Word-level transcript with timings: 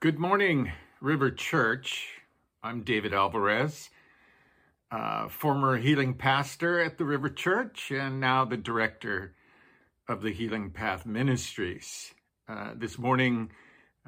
Good 0.00 0.20
morning, 0.20 0.70
River 1.00 1.32
Church. 1.32 2.20
I'm 2.62 2.82
David 2.82 3.12
Alvarez, 3.12 3.90
uh, 4.92 5.26
former 5.26 5.76
healing 5.76 6.14
pastor 6.14 6.78
at 6.78 6.98
the 6.98 7.04
River 7.04 7.28
Church 7.28 7.90
and 7.90 8.20
now 8.20 8.44
the 8.44 8.56
director 8.56 9.34
of 10.06 10.22
the 10.22 10.30
Healing 10.30 10.70
Path 10.70 11.04
Ministries. 11.04 12.14
Uh, 12.48 12.74
this 12.76 12.96
morning, 12.96 13.50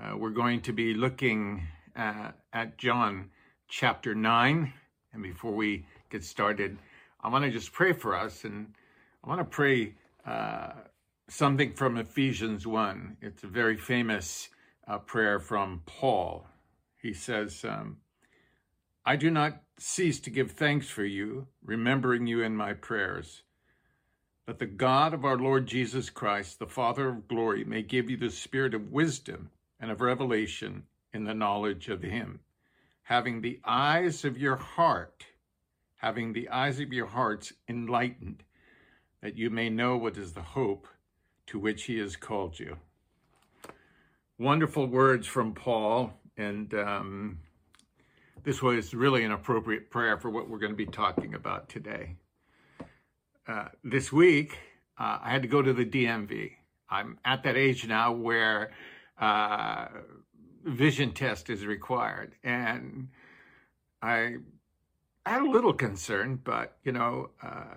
uh, 0.00 0.16
we're 0.16 0.30
going 0.30 0.60
to 0.60 0.72
be 0.72 0.94
looking 0.94 1.66
uh, 1.96 2.30
at 2.52 2.78
John 2.78 3.30
chapter 3.66 4.14
9. 4.14 4.72
And 5.12 5.22
before 5.24 5.54
we 5.56 5.86
get 6.08 6.22
started, 6.22 6.78
I 7.20 7.30
want 7.30 7.46
to 7.46 7.50
just 7.50 7.72
pray 7.72 7.94
for 7.94 8.14
us 8.16 8.44
and 8.44 8.74
I 9.24 9.28
want 9.28 9.40
to 9.40 9.44
pray 9.44 9.94
uh, 10.24 10.70
something 11.28 11.72
from 11.72 11.96
Ephesians 11.96 12.64
1. 12.64 13.16
It's 13.22 13.42
a 13.42 13.48
very 13.48 13.76
famous 13.76 14.50
uh, 14.86 14.98
prayer 14.98 15.38
from 15.38 15.82
Paul. 15.86 16.46
He 16.96 17.12
says, 17.12 17.64
um, 17.64 17.98
I 19.04 19.16
do 19.16 19.30
not 19.30 19.62
cease 19.78 20.20
to 20.20 20.30
give 20.30 20.52
thanks 20.52 20.88
for 20.88 21.04
you, 21.04 21.46
remembering 21.64 22.26
you 22.26 22.42
in 22.42 22.56
my 22.56 22.74
prayers, 22.74 23.42
that 24.46 24.58
the 24.58 24.66
God 24.66 25.14
of 25.14 25.24
our 25.24 25.38
Lord 25.38 25.66
Jesus 25.66 26.10
Christ, 26.10 26.58
the 26.58 26.66
Father 26.66 27.08
of 27.08 27.28
glory, 27.28 27.64
may 27.64 27.82
give 27.82 28.10
you 28.10 28.16
the 28.16 28.30
spirit 28.30 28.74
of 28.74 28.92
wisdom 28.92 29.50
and 29.78 29.90
of 29.90 30.00
revelation 30.00 30.84
in 31.12 31.24
the 31.24 31.34
knowledge 31.34 31.88
of 31.88 32.02
him, 32.02 32.40
having 33.02 33.40
the 33.40 33.60
eyes 33.64 34.24
of 34.24 34.36
your 34.36 34.56
heart, 34.56 35.24
having 35.96 36.32
the 36.32 36.48
eyes 36.50 36.78
of 36.78 36.92
your 36.92 37.06
hearts 37.06 37.52
enlightened, 37.68 38.42
that 39.22 39.36
you 39.36 39.50
may 39.50 39.70
know 39.70 39.96
what 39.96 40.16
is 40.16 40.32
the 40.32 40.42
hope 40.42 40.86
to 41.46 41.58
which 41.58 41.84
he 41.84 41.98
has 41.98 42.16
called 42.16 42.58
you. 42.58 42.76
Wonderful 44.40 44.86
words 44.86 45.26
from 45.26 45.52
Paul, 45.52 46.14
and 46.38 46.72
um, 46.72 47.40
this 48.42 48.62
was 48.62 48.94
really 48.94 49.22
an 49.22 49.32
appropriate 49.32 49.90
prayer 49.90 50.16
for 50.16 50.30
what 50.30 50.48
we're 50.48 50.58
going 50.58 50.72
to 50.72 50.76
be 50.76 50.86
talking 50.86 51.34
about 51.34 51.68
today. 51.68 52.16
Uh, 53.46 53.66
this 53.84 54.10
week, 54.10 54.56
uh, 54.98 55.18
I 55.22 55.30
had 55.30 55.42
to 55.42 55.48
go 55.48 55.60
to 55.60 55.74
the 55.74 55.84
DMV. 55.84 56.52
I'm 56.88 57.18
at 57.22 57.42
that 57.42 57.58
age 57.58 57.86
now 57.86 58.12
where 58.12 58.70
uh, 59.20 59.88
vision 60.64 61.12
test 61.12 61.50
is 61.50 61.66
required, 61.66 62.32
and 62.42 63.08
I 64.00 64.36
had 65.26 65.42
a 65.42 65.50
little 65.50 65.74
concern, 65.74 66.40
but 66.42 66.78
you 66.82 66.92
know, 66.92 67.28
uh, 67.42 67.74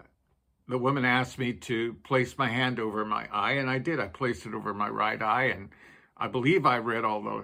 the 0.69 0.77
woman 0.77 1.03
asked 1.03 1.37
me 1.37 1.51
to 1.51 1.95
place 2.05 2.37
my 2.37 2.47
hand 2.47 2.79
over 2.79 3.03
my 3.03 3.27
eye, 3.33 3.55
and 3.55 3.69
I 3.69 3.79
did. 3.79 3.99
I 3.99 4.07
placed 4.07 4.45
it 4.45 4.53
over 4.53 4.73
my 4.73 4.87
right 4.87 5.21
eye, 5.21 5.47
and 5.47 5.67
I 6.23 6.27
believe 6.27 6.65
I 6.65 6.77
read 6.77 7.03
all 7.03 7.21
the 7.21 7.43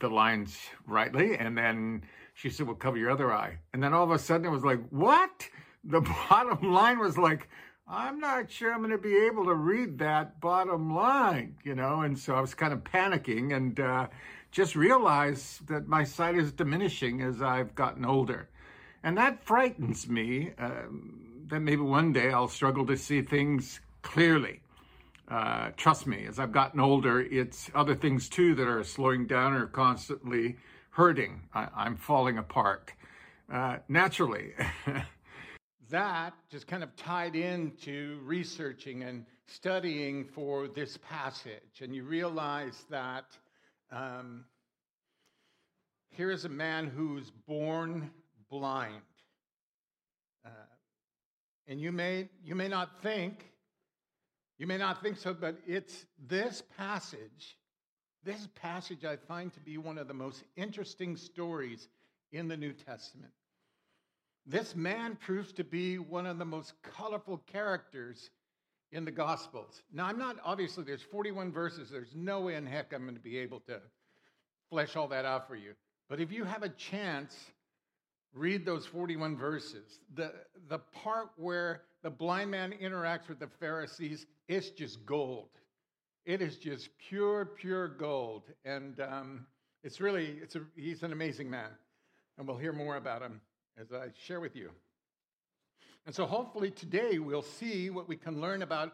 the 0.00 0.08
lines 0.10 0.58
rightly. 0.84 1.38
And 1.38 1.56
then 1.56 2.02
she 2.34 2.50
said, 2.50 2.66
"Well, 2.66 2.74
cover 2.74 2.98
your 2.98 3.10
other 3.10 3.32
eye." 3.32 3.58
And 3.72 3.80
then 3.80 3.94
all 3.94 4.02
of 4.02 4.10
a 4.10 4.18
sudden, 4.18 4.46
it 4.46 4.50
was 4.50 4.64
like, 4.64 4.80
"What?" 4.90 5.48
The 5.84 6.00
bottom 6.28 6.72
line 6.72 6.98
was 6.98 7.16
like, 7.16 7.48
"I'm 7.86 8.18
not 8.18 8.50
sure 8.50 8.72
I'm 8.72 8.80
going 8.80 8.90
to 8.90 8.98
be 8.98 9.16
able 9.16 9.44
to 9.44 9.54
read 9.54 9.98
that 10.00 10.40
bottom 10.40 10.92
line," 10.92 11.54
you 11.62 11.76
know. 11.76 12.00
And 12.00 12.18
so 12.18 12.34
I 12.34 12.40
was 12.40 12.52
kind 12.52 12.72
of 12.72 12.82
panicking, 12.82 13.56
and 13.56 13.78
uh, 13.78 14.08
just 14.50 14.74
realized 14.74 15.68
that 15.68 15.86
my 15.86 16.02
sight 16.02 16.36
is 16.36 16.50
diminishing 16.50 17.22
as 17.22 17.40
I've 17.40 17.76
gotten 17.76 18.04
older, 18.04 18.48
and 19.04 19.16
that 19.18 19.44
frightens 19.44 20.08
me. 20.08 20.52
Um, 20.58 21.22
that 21.46 21.60
maybe 21.60 21.82
one 21.82 22.12
day 22.12 22.32
I'll 22.32 22.48
struggle 22.48 22.84
to 22.86 22.96
see 22.96 23.22
things 23.22 23.78
clearly. 24.02 24.62
Uh, 25.28 25.70
trust 25.76 26.06
me, 26.06 26.24
as 26.26 26.38
I've 26.38 26.52
gotten 26.52 26.78
older, 26.78 27.20
it's 27.20 27.68
other 27.74 27.96
things 27.96 28.28
too 28.28 28.54
that 28.54 28.68
are 28.68 28.84
slowing 28.84 29.26
down 29.26 29.54
or 29.54 29.66
constantly 29.66 30.56
hurting. 30.90 31.42
I, 31.52 31.86
am 31.86 31.96
falling 31.96 32.38
apart 32.38 32.92
uh, 33.52 33.78
naturally. 33.88 34.52
that 35.90 36.34
just 36.48 36.68
kind 36.68 36.84
of 36.84 36.94
tied 36.96 37.34
into 37.34 38.20
researching 38.22 39.02
and 39.02 39.26
studying 39.46 40.24
for 40.24 40.68
this 40.68 40.96
passage. 40.98 41.80
And 41.80 41.94
you 41.94 42.04
realize 42.04 42.84
that 42.90 43.24
um, 43.90 44.44
here 46.10 46.30
is 46.30 46.44
a 46.44 46.48
man 46.48 46.86
who's 46.86 47.32
born 47.48 48.10
blind. 48.48 49.02
Uh, 50.44 50.50
and 51.66 51.80
you 51.80 51.90
may, 51.90 52.28
you 52.44 52.54
may 52.54 52.68
not 52.68 53.02
think, 53.02 53.50
you 54.58 54.66
may 54.66 54.78
not 54.78 55.02
think 55.02 55.18
so, 55.18 55.34
but 55.34 55.56
it's 55.66 56.06
this 56.28 56.62
passage, 56.76 57.58
this 58.24 58.48
passage 58.54 59.04
I 59.04 59.16
find 59.16 59.52
to 59.54 59.60
be 59.60 59.78
one 59.78 59.98
of 59.98 60.08
the 60.08 60.14
most 60.14 60.44
interesting 60.56 61.16
stories 61.16 61.88
in 62.32 62.48
the 62.48 62.56
New 62.56 62.72
Testament. 62.72 63.32
This 64.46 64.74
man 64.76 65.16
proves 65.16 65.52
to 65.54 65.64
be 65.64 65.98
one 65.98 66.26
of 66.26 66.38
the 66.38 66.44
most 66.44 66.74
colorful 66.82 67.38
characters 67.52 68.30
in 68.92 69.04
the 69.04 69.10
Gospels. 69.10 69.82
Now, 69.92 70.06
I'm 70.06 70.18
not, 70.18 70.36
obviously, 70.44 70.84
there's 70.84 71.02
41 71.02 71.52
verses. 71.52 71.90
There's 71.90 72.14
no 72.14 72.42
way 72.42 72.54
in 72.54 72.64
heck 72.64 72.92
I'm 72.94 73.02
going 73.02 73.16
to 73.16 73.20
be 73.20 73.38
able 73.38 73.60
to 73.60 73.80
flesh 74.70 74.96
all 74.96 75.08
that 75.08 75.24
out 75.24 75.48
for 75.48 75.56
you. 75.56 75.72
But 76.08 76.20
if 76.20 76.30
you 76.30 76.44
have 76.44 76.62
a 76.62 76.68
chance 76.68 77.36
read 78.36 78.64
those 78.64 78.86
41 78.86 79.36
verses. 79.36 79.98
The, 80.14 80.32
the 80.68 80.78
part 80.78 81.30
where 81.36 81.82
the 82.06 82.10
blind 82.10 82.52
man 82.52 82.72
interacts 82.80 83.28
with 83.28 83.40
the 83.40 83.48
Pharisees, 83.58 84.26
it's 84.46 84.70
just 84.70 85.04
gold. 85.04 85.48
It 86.24 86.40
is 86.40 86.56
just 86.56 86.88
pure, 87.08 87.44
pure 87.44 87.88
gold. 87.88 88.44
And 88.64 89.00
um, 89.00 89.44
it's 89.82 90.00
really, 90.00 90.38
it's 90.40 90.54
a, 90.54 90.60
he's 90.76 91.02
an 91.02 91.10
amazing 91.10 91.50
man. 91.50 91.70
And 92.38 92.46
we'll 92.46 92.58
hear 92.58 92.72
more 92.72 92.94
about 92.94 93.22
him 93.22 93.40
as 93.76 93.92
I 93.92 94.10
share 94.24 94.38
with 94.38 94.54
you. 94.54 94.70
And 96.06 96.14
so 96.14 96.26
hopefully 96.26 96.70
today 96.70 97.18
we'll 97.18 97.42
see 97.42 97.90
what 97.90 98.06
we 98.06 98.14
can 98.14 98.40
learn 98.40 98.62
about 98.62 98.92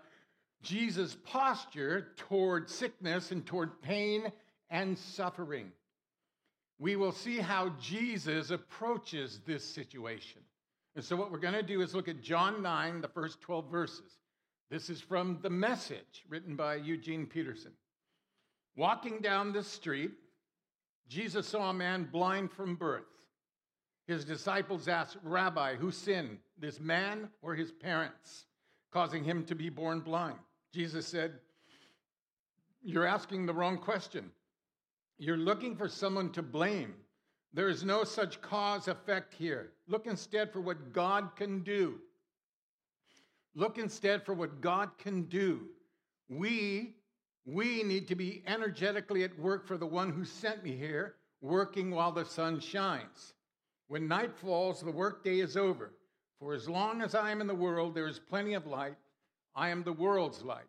Jesus' 0.62 1.14
posture 1.22 2.12
toward 2.16 2.70
sickness 2.70 3.30
and 3.30 3.44
toward 3.44 3.82
pain 3.82 4.32
and 4.70 4.96
suffering 4.96 5.70
we 6.82 6.96
will 6.96 7.12
see 7.12 7.38
how 7.38 7.68
Jesus 7.80 8.50
approaches 8.50 9.40
this 9.46 9.64
situation. 9.64 10.40
And 10.94 11.04
so, 11.04 11.16
what 11.16 11.32
we're 11.32 11.38
going 11.38 11.54
to 11.54 11.62
do 11.62 11.80
is 11.80 11.94
look 11.94 12.08
at 12.08 12.22
John 12.22 12.62
9, 12.62 13.00
the 13.00 13.08
first 13.08 13.40
12 13.40 13.70
verses. 13.70 14.18
This 14.70 14.90
is 14.90 15.00
from 15.00 15.38
The 15.42 15.50
Message, 15.50 16.24
written 16.28 16.56
by 16.56 16.76
Eugene 16.76 17.26
Peterson. 17.26 17.72
Walking 18.76 19.20
down 19.20 19.52
the 19.52 19.62
street, 19.62 20.12
Jesus 21.08 21.46
saw 21.46 21.70
a 21.70 21.74
man 21.74 22.08
blind 22.10 22.52
from 22.52 22.76
birth. 22.76 23.04
His 24.06 24.24
disciples 24.24 24.88
asked, 24.88 25.16
Rabbi, 25.22 25.76
who 25.76 25.90
sinned, 25.90 26.38
this 26.58 26.80
man 26.80 27.28
or 27.40 27.54
his 27.54 27.70
parents, 27.70 28.46
causing 28.90 29.24
him 29.24 29.44
to 29.44 29.54
be 29.54 29.68
born 29.68 30.00
blind? 30.00 30.38
Jesus 30.72 31.06
said, 31.06 31.32
You're 32.82 33.06
asking 33.06 33.46
the 33.46 33.54
wrong 33.54 33.78
question. 33.78 34.30
You're 35.18 35.36
looking 35.36 35.76
for 35.76 35.88
someone 35.88 36.32
to 36.32 36.42
blame. 36.42 36.94
There 37.54 37.68
is 37.68 37.84
no 37.84 38.04
such 38.04 38.40
cause 38.40 38.88
effect 38.88 39.34
here. 39.34 39.72
Look 39.86 40.06
instead 40.06 40.52
for 40.52 40.60
what 40.60 40.92
God 40.92 41.36
can 41.36 41.62
do. 41.62 41.98
Look 43.54 43.76
instead 43.76 44.24
for 44.24 44.32
what 44.32 44.60
God 44.60 44.90
can 44.98 45.24
do. 45.24 45.68
We 46.28 46.94
we 47.44 47.82
need 47.82 48.08
to 48.08 48.14
be 48.14 48.42
energetically 48.46 49.24
at 49.24 49.38
work 49.38 49.66
for 49.66 49.76
the 49.76 49.86
one 49.86 50.12
who 50.12 50.24
sent 50.24 50.62
me 50.62 50.76
here, 50.76 51.16
working 51.40 51.90
while 51.90 52.12
the 52.12 52.24
sun 52.24 52.60
shines. 52.60 53.34
When 53.88 54.06
night 54.06 54.36
falls, 54.36 54.80
the 54.80 54.92
workday 54.92 55.40
is 55.40 55.56
over. 55.56 55.92
For 56.38 56.54
as 56.54 56.68
long 56.68 57.02
as 57.02 57.14
I 57.14 57.32
am 57.32 57.40
in 57.40 57.48
the 57.48 57.54
world, 57.54 57.94
there 57.94 58.06
is 58.06 58.18
plenty 58.20 58.54
of 58.54 58.66
light. 58.66 58.96
I 59.54 59.70
am 59.70 59.82
the 59.82 59.92
world's 59.92 60.42
light. 60.42 60.68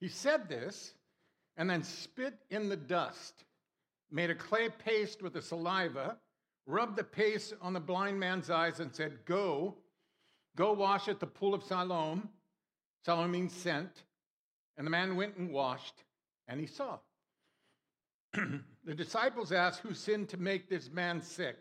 He 0.00 0.08
said 0.08 0.48
this 0.48 0.94
and 1.56 1.68
then 1.68 1.82
spit 1.82 2.34
in 2.48 2.68
the 2.68 2.76
dust 2.76 3.44
made 4.10 4.30
a 4.30 4.34
clay 4.34 4.68
paste 4.68 5.22
with 5.22 5.34
the 5.34 5.42
saliva, 5.42 6.16
rubbed 6.66 6.96
the 6.96 7.04
paste 7.04 7.54
on 7.60 7.72
the 7.72 7.80
blind 7.80 8.18
man's 8.18 8.50
eyes, 8.50 8.80
and 8.80 8.94
said, 8.94 9.24
Go, 9.24 9.76
go 10.56 10.72
wash 10.72 11.08
at 11.08 11.20
the 11.20 11.26
pool 11.26 11.54
of 11.54 11.62
Siloam. 11.62 12.28
Siloam 13.04 13.30
means 13.30 13.52
sent. 13.52 14.04
And 14.76 14.86
the 14.86 14.90
man 14.90 15.16
went 15.16 15.36
and 15.36 15.52
washed, 15.52 16.04
and 16.48 16.60
he 16.60 16.66
saw. 16.66 16.98
the 18.32 18.94
disciples 18.94 19.52
asked, 19.52 19.80
Who 19.80 19.94
sinned 19.94 20.28
to 20.30 20.36
make 20.36 20.68
this 20.68 20.90
man 20.90 21.20
sick? 21.20 21.56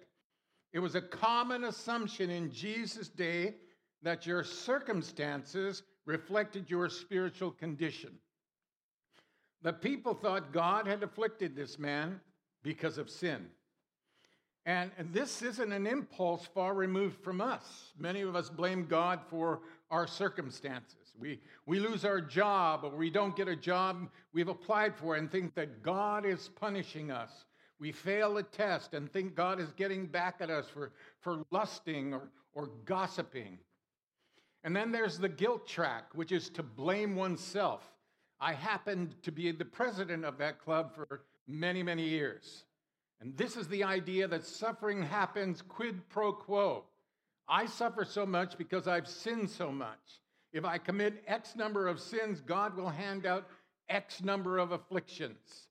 It 0.71 0.79
was 0.79 0.95
a 0.95 1.01
common 1.01 1.63
assumption 1.63 2.29
in 2.29 2.51
Jesus' 2.51 3.09
day 3.09 3.56
that 4.03 4.25
your 4.25 4.44
circumstances 4.44 5.83
reflected 6.06 6.69
your 6.69 6.89
spiritual 6.89 7.51
condition. 7.51 8.12
The 9.62 9.74
people 9.74 10.13
thought 10.13 10.53
God 10.53 10.88
had 10.88 11.03
afflicted 11.03 11.56
this 11.56 11.77
man 11.77 12.21
because 12.63 12.97
of 12.97 13.09
sin. 13.09 13.47
And, 14.65 14.91
and 14.97 15.13
this 15.13 15.41
isn't 15.41 15.71
an 15.71 15.88
impulse 15.88 16.47
far 16.53 16.73
removed 16.73 17.23
from 17.23 17.41
us. 17.41 17.94
Many 17.97 18.21
of 18.21 18.35
us 18.35 18.50
blame 18.50 18.85
God 18.85 19.19
for 19.29 19.61
our 19.89 20.06
circumstances. 20.06 21.13
We, 21.17 21.39
we 21.65 21.79
lose 21.79 22.06
our 22.06 22.21
job 22.21 22.83
or 22.83 22.95
we 22.95 23.09
don't 23.09 23.35
get 23.35 23.47
a 23.47 23.56
job 23.56 24.09
we've 24.33 24.47
applied 24.47 24.95
for 24.95 25.15
and 25.15 25.31
think 25.31 25.56
that 25.56 25.81
God 25.81 26.25
is 26.25 26.50
punishing 26.59 27.09
us. 27.09 27.45
We 27.79 27.91
fail 27.91 28.38
a 28.38 28.44
test 28.44 28.94
and 28.94 29.12
think 29.12 29.35
God 29.35 29.59
is 29.59 29.71
getting 29.71 30.05
back 30.05 30.35
at 30.39 30.50
us 30.50 30.67
for, 30.67 30.91
for 31.21 31.44
lusting 31.50 32.13
or, 32.13 32.29
or 32.53 32.69
gossiping. 32.85 33.57
And 34.63 34.75
then 34.75 34.91
there's 34.91 35.17
the 35.17 35.29
guilt 35.29 35.67
track, 35.67 36.05
which 36.13 36.31
is 36.31 36.50
to 36.51 36.63
blame 36.63 37.15
oneself. 37.15 37.81
I 38.41 38.53
happened 38.53 39.15
to 39.23 39.31
be 39.31 39.51
the 39.51 39.65
president 39.65 40.25
of 40.25 40.38
that 40.38 40.59
club 40.59 40.94
for 40.94 41.23
many, 41.50 41.84
many 41.84 42.07
years. 42.07 42.63
And 43.22 43.36
this 43.36 43.57
is 43.57 43.68
the 43.68 43.84
idea 43.84 44.28
that 44.28 44.46
suffering 44.46 45.01
happens 45.01 45.62
quid 45.62 46.07
pro 46.10 46.31
quo. 46.31 46.86
I 47.48 47.66
suffer 47.66 48.06
so 48.06 48.25
much 48.25 48.57
because 48.57 48.88
I've 48.88 49.07
sinned 49.07 49.50
so 49.50 49.72
much. 49.72 50.22
If 50.54 50.63
I 50.63 50.78
commit 50.78 51.24
X 51.28 51.56
number 51.56 51.88
of 51.88 52.00
sins, 52.00 52.42
God 52.42 52.75
will 52.75 52.90
hand 52.90 53.25
out 53.25 53.48
X 53.90 54.24
number 54.24 54.57
of 54.57 54.72
afflictions. 54.72 55.68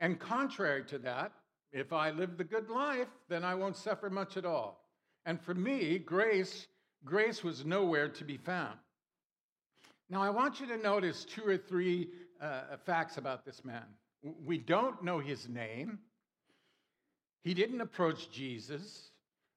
And 0.00 0.18
contrary 0.18 0.84
to 0.84 0.98
that, 0.98 1.32
if 1.72 1.92
I 1.92 2.10
live 2.10 2.36
the 2.36 2.44
good 2.44 2.68
life, 2.68 3.08
then 3.28 3.44
I 3.44 3.54
won't 3.54 3.76
suffer 3.76 4.10
much 4.10 4.36
at 4.36 4.44
all. 4.44 4.84
And 5.26 5.40
for 5.40 5.54
me, 5.54 5.98
grace, 5.98 6.66
grace 7.04 7.44
was 7.44 7.64
nowhere 7.64 8.08
to 8.08 8.24
be 8.24 8.36
found. 8.36 8.78
Now, 10.08 10.22
I 10.22 10.30
want 10.30 10.60
you 10.60 10.66
to 10.66 10.76
notice 10.76 11.24
two 11.24 11.46
or 11.46 11.56
three 11.56 12.08
uh, 12.40 12.76
facts 12.84 13.16
about 13.16 13.44
this 13.44 13.64
man. 13.64 13.84
We 14.22 14.58
don't 14.58 15.02
know 15.02 15.18
his 15.18 15.48
name. 15.48 15.98
He 17.42 17.54
didn't 17.54 17.80
approach 17.80 18.30
Jesus. 18.30 19.10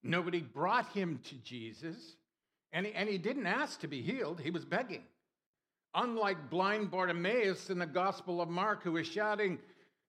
Nobody 0.04 0.42
brought 0.42 0.90
him 0.94 1.20
to 1.26 1.36
Jesus. 1.36 2.16
And 2.72 2.86
he, 2.86 2.94
and 2.94 3.10
he 3.10 3.18
didn't 3.18 3.46
ask 3.46 3.80
to 3.82 3.88
be 3.88 4.02
healed, 4.02 4.40
he 4.40 4.52
was 4.52 4.66
begging. 4.66 5.04
Unlike 5.96 6.50
blind 6.50 6.90
Bartimaeus 6.90 7.70
in 7.70 7.78
the 7.78 7.86
Gospel 7.86 8.42
of 8.42 8.50
Mark, 8.50 8.84
who 8.84 8.94
was 8.94 9.06
shouting, 9.06 9.60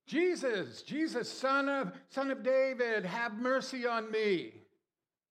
Jesus, 0.06 0.82
Jesus, 0.82 1.30
son 1.30 1.68
of, 1.68 1.92
son 2.08 2.30
of 2.30 2.42
David, 2.42 3.04
have 3.04 3.34
mercy 3.34 3.86
on 3.86 4.10
me. 4.10 4.52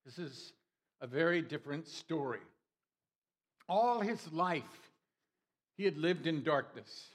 This 0.06 0.20
is 0.20 0.54
a 1.02 1.08
very 1.08 1.42
different 1.42 1.88
story. 1.88 2.40
All 3.68 4.00
his 4.00 4.32
life, 4.32 4.64
he 5.78 5.86
had 5.86 5.98
lived 5.98 6.28
in 6.28 6.44
darkness. 6.44 7.08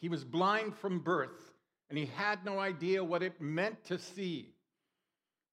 He 0.00 0.08
was 0.08 0.24
blind 0.24 0.76
from 0.76 1.00
birth, 1.00 1.52
and 1.88 1.98
he 1.98 2.06
had 2.06 2.44
no 2.44 2.58
idea 2.58 3.02
what 3.02 3.22
it 3.22 3.40
meant 3.40 3.84
to 3.86 3.98
see. 3.98 4.54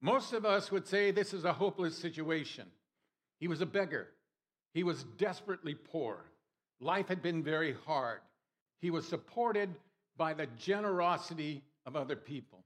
Most 0.01 0.34
of 0.34 0.45
us 0.45 0.72
would 0.72 0.88
say 0.88 1.12
this 1.12 1.34
is 1.34 1.45
a 1.45 1.54
hopeless 1.54 1.98
situation. 1.98 2.68
He 3.40 3.48
was 3.48 3.62
a 3.62 3.66
beggar. 3.66 4.10
He 4.74 4.84
was 4.84 5.04
desperately 5.18 5.75
poor. 5.75 6.25
Life 6.80 7.07
had 7.07 7.22
been 7.22 7.44
very 7.44 7.75
hard. 7.86 8.19
He 8.81 8.92
was 8.92 9.07
supported 9.07 9.69
by 10.18 10.34
the 10.34 10.48
generosity 10.57 11.63
of 11.86 11.96
other 11.96 12.16
people. 12.16 12.66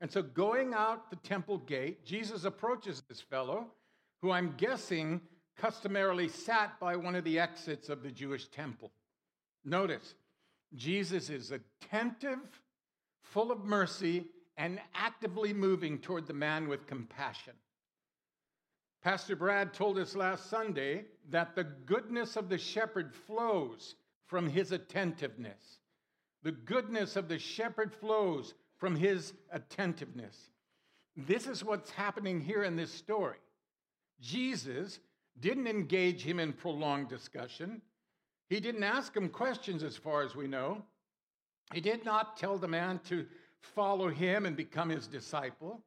And 0.00 0.10
so, 0.10 0.22
going 0.22 0.74
out 0.74 1.08
the 1.08 1.16
temple 1.16 1.58
gate, 1.58 2.04
Jesus 2.04 2.44
approaches 2.44 3.02
this 3.08 3.20
fellow, 3.20 3.68
who 4.20 4.30
I'm 4.30 4.54
guessing 4.56 5.20
customarily 5.56 6.28
sat 6.28 6.78
by 6.80 6.96
one 6.96 7.14
of 7.14 7.24
the 7.24 7.38
exits 7.38 7.88
of 7.88 8.02
the 8.02 8.10
Jewish 8.10 8.48
temple. 8.48 8.90
Notice, 9.64 10.14
Jesus 10.74 11.30
is 11.30 11.52
attentive, 11.52 12.40
full 13.22 13.50
of 13.52 13.64
mercy, 13.64 14.24
and 14.56 14.80
actively 14.94 15.52
moving 15.52 15.98
toward 15.98 16.26
the 16.26 16.34
man 16.34 16.68
with 16.68 16.86
compassion. 16.86 17.52
Pastor 19.02 19.36
Brad 19.36 19.72
told 19.72 19.98
us 19.98 20.16
last 20.16 20.50
Sunday 20.50 21.04
that 21.30 21.54
the 21.54 21.64
goodness 21.64 22.36
of 22.36 22.48
the 22.48 22.58
shepherd 22.58 23.14
flows 23.14 23.94
from 24.26 24.48
his 24.48 24.72
attentiveness. 24.72 25.78
The 26.42 26.52
goodness 26.52 27.16
of 27.16 27.28
the 27.28 27.38
shepherd 27.38 27.94
flows 27.94 28.54
from 28.78 28.96
his 28.96 29.34
attentiveness. 29.52 30.36
This 31.16 31.46
is 31.46 31.64
what's 31.64 31.90
happening 31.90 32.40
here 32.40 32.64
in 32.64 32.76
this 32.76 32.92
story. 32.92 33.38
Jesus 34.20 34.98
didn't 35.40 35.66
engage 35.66 36.22
him 36.22 36.40
in 36.40 36.52
prolonged 36.52 37.08
discussion. 37.08 37.82
He 38.48 38.60
didn't 38.60 38.84
ask 38.84 39.16
him 39.16 39.28
questions, 39.28 39.82
as 39.82 39.96
far 39.96 40.22
as 40.22 40.36
we 40.36 40.46
know. 40.46 40.82
He 41.72 41.80
did 41.80 42.04
not 42.04 42.36
tell 42.36 42.58
the 42.58 42.68
man 42.68 43.00
to 43.08 43.26
follow 43.60 44.08
him 44.08 44.46
and 44.46 44.56
become 44.56 44.88
his 44.88 45.08
disciple. 45.08 45.82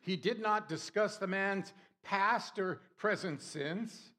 He 0.00 0.16
did 0.16 0.40
not 0.40 0.68
discuss 0.68 1.16
the 1.16 1.26
man's 1.26 1.72
past 2.02 2.58
or 2.58 2.80
present 2.96 3.42
sins. 3.42 4.12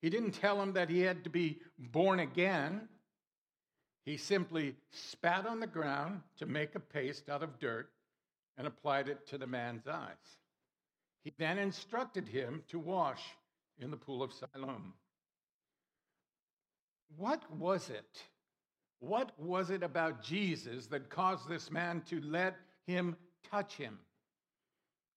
He 0.00 0.10
didn't 0.10 0.32
tell 0.32 0.60
him 0.60 0.72
that 0.72 0.90
he 0.90 1.00
had 1.00 1.22
to 1.24 1.30
be 1.30 1.60
born 1.78 2.20
again. 2.20 2.88
He 4.04 4.16
simply 4.16 4.74
spat 4.90 5.46
on 5.46 5.60
the 5.60 5.66
ground 5.66 6.22
to 6.38 6.46
make 6.46 6.74
a 6.74 6.80
paste 6.80 7.28
out 7.28 7.42
of 7.42 7.60
dirt 7.60 7.90
and 8.58 8.66
applied 8.66 9.08
it 9.08 9.26
to 9.28 9.38
the 9.38 9.46
man's 9.46 9.86
eyes. 9.86 10.38
He 11.22 11.32
then 11.38 11.56
instructed 11.58 12.26
him 12.26 12.64
to 12.68 12.80
wash 12.80 13.22
in 13.78 13.92
the 13.92 13.96
pool 13.96 14.24
of 14.24 14.32
Siloam. 14.32 14.92
What 17.16 17.42
was 17.56 17.90
it? 17.90 18.22
What 19.00 19.32
was 19.38 19.70
it 19.70 19.82
about 19.82 20.22
Jesus 20.22 20.86
that 20.86 21.10
caused 21.10 21.48
this 21.48 21.70
man 21.70 22.02
to 22.08 22.20
let 22.20 22.56
him 22.86 23.16
touch 23.50 23.74
him? 23.74 23.98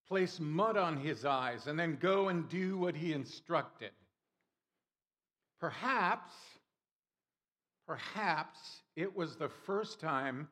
place 0.07 0.39
mud 0.39 0.77
on 0.77 0.97
his 0.97 1.25
eyes, 1.25 1.67
and 1.67 1.79
then 1.79 1.97
go 1.99 2.29
and 2.29 2.47
do 2.47 2.77
what 2.77 2.95
he 2.95 3.13
instructed. 3.13 3.91
Perhaps, 5.59 6.31
perhaps 7.87 8.59
it 8.95 9.15
was 9.15 9.35
the 9.35 9.49
first 9.49 9.99
time 9.99 10.47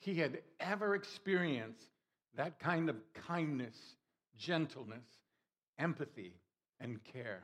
he 0.00 0.14
had 0.14 0.42
ever 0.60 0.94
experienced 0.94 1.90
that 2.34 2.58
kind 2.58 2.88
of 2.90 2.96
kindness, 3.14 3.76
gentleness, 4.36 5.06
empathy, 5.78 6.34
and 6.80 7.02
care. 7.04 7.42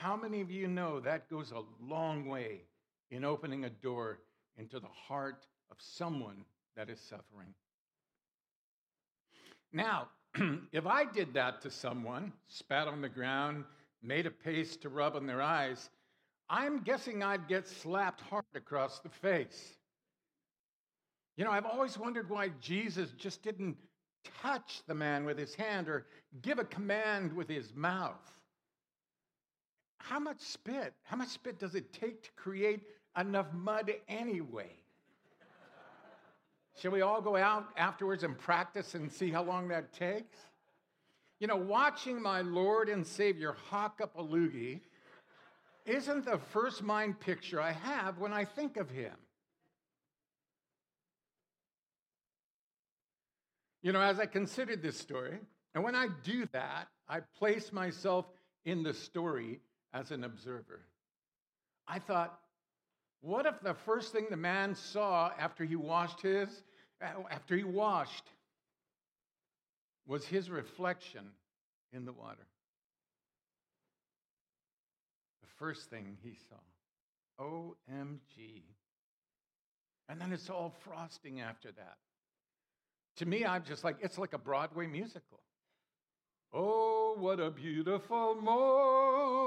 How 0.00 0.16
many 0.16 0.40
of 0.40 0.50
you 0.50 0.66
know 0.66 0.98
that 1.00 1.28
goes 1.28 1.52
a 1.52 1.60
long 1.84 2.26
way 2.26 2.62
in 3.10 3.22
opening 3.22 3.66
a 3.66 3.70
door 3.70 4.20
into 4.56 4.80
the 4.80 4.86
heart 4.86 5.46
of 5.70 5.76
someone 5.78 6.46
that 6.74 6.88
is 6.88 6.98
suffering? 6.98 7.52
Now, 9.74 10.08
if 10.72 10.86
I 10.86 11.04
did 11.04 11.34
that 11.34 11.60
to 11.60 11.70
someone, 11.70 12.32
spat 12.48 12.88
on 12.88 13.02
the 13.02 13.10
ground, 13.10 13.64
made 14.02 14.24
a 14.24 14.30
paste 14.30 14.80
to 14.82 14.88
rub 14.88 15.16
on 15.16 15.26
their 15.26 15.42
eyes, 15.42 15.90
I'm 16.48 16.80
guessing 16.80 17.22
I'd 17.22 17.46
get 17.46 17.68
slapped 17.68 18.22
hard 18.22 18.46
across 18.54 19.00
the 19.00 19.10
face. 19.10 19.76
You 21.36 21.44
know, 21.44 21.50
I've 21.50 21.66
always 21.66 21.98
wondered 21.98 22.30
why 22.30 22.52
Jesus 22.58 23.10
just 23.18 23.42
didn't 23.42 23.76
touch 24.40 24.80
the 24.86 24.94
man 24.94 25.26
with 25.26 25.36
his 25.36 25.54
hand 25.54 25.90
or 25.90 26.06
give 26.40 26.58
a 26.58 26.64
command 26.64 27.34
with 27.34 27.50
his 27.50 27.74
mouth. 27.74 28.39
How 30.02 30.18
much 30.18 30.40
spit? 30.40 30.94
How 31.02 31.16
much 31.16 31.28
spit 31.28 31.58
does 31.58 31.74
it 31.74 31.92
take 31.92 32.22
to 32.24 32.30
create 32.34 32.80
enough 33.18 33.52
mud 33.52 33.92
anyway? 34.08 34.72
Shall 36.80 36.90
we 36.90 37.02
all 37.02 37.20
go 37.20 37.36
out 37.36 37.66
afterwards 37.76 38.24
and 38.24 38.36
practice 38.36 38.94
and 38.94 39.12
see 39.12 39.30
how 39.30 39.42
long 39.42 39.68
that 39.68 39.92
takes? 39.92 40.38
You 41.38 41.46
know, 41.46 41.56
watching 41.56 42.20
my 42.20 42.40
Lord 42.40 42.88
and 42.88 43.06
Savior 43.06 43.54
hawk 43.68 44.00
up 44.02 44.16
a 44.16 44.22
loogie 44.22 44.80
isn't 45.84 46.24
the 46.24 46.38
first 46.38 46.82
mind 46.82 47.20
picture 47.20 47.60
I 47.60 47.72
have 47.72 48.18
when 48.18 48.32
I 48.32 48.44
think 48.44 48.78
of 48.78 48.90
him. 48.90 49.14
You 53.82 53.92
know, 53.92 54.00
as 54.00 54.18
I 54.18 54.26
considered 54.26 54.82
this 54.82 54.98
story, 54.98 55.38
and 55.74 55.84
when 55.84 55.94
I 55.94 56.08
do 56.22 56.46
that, 56.52 56.88
I 57.08 57.20
place 57.38 57.72
myself 57.72 58.26
in 58.64 58.82
the 58.82 58.92
story 58.92 59.60
as 59.92 60.10
an 60.10 60.24
observer. 60.24 60.80
I 61.86 61.98
thought, 61.98 62.38
what 63.20 63.46
if 63.46 63.60
the 63.60 63.74
first 63.74 64.12
thing 64.12 64.26
the 64.30 64.36
man 64.36 64.74
saw 64.74 65.30
after 65.38 65.64
he 65.64 65.76
washed 65.76 66.22
his, 66.22 66.48
uh, 67.02 67.22
after 67.30 67.56
he 67.56 67.64
washed, 67.64 68.24
was 70.06 70.24
his 70.24 70.50
reflection 70.50 71.24
in 71.92 72.04
the 72.04 72.12
water? 72.12 72.46
The 75.42 75.48
first 75.58 75.90
thing 75.90 76.16
he 76.22 76.36
saw. 76.48 76.56
OMG. 77.44 78.62
And 80.08 80.20
then 80.20 80.32
it's 80.32 80.50
all 80.50 80.74
frosting 80.84 81.40
after 81.40 81.70
that. 81.72 81.96
To 83.16 83.26
me, 83.26 83.44
I'm 83.44 83.64
just 83.64 83.84
like, 83.84 83.96
it's 84.00 84.18
like 84.18 84.32
a 84.32 84.38
Broadway 84.38 84.86
musical. 84.86 85.40
Oh, 86.52 87.14
what 87.18 87.38
a 87.38 87.50
beautiful 87.50 88.34
morning. 88.34 89.39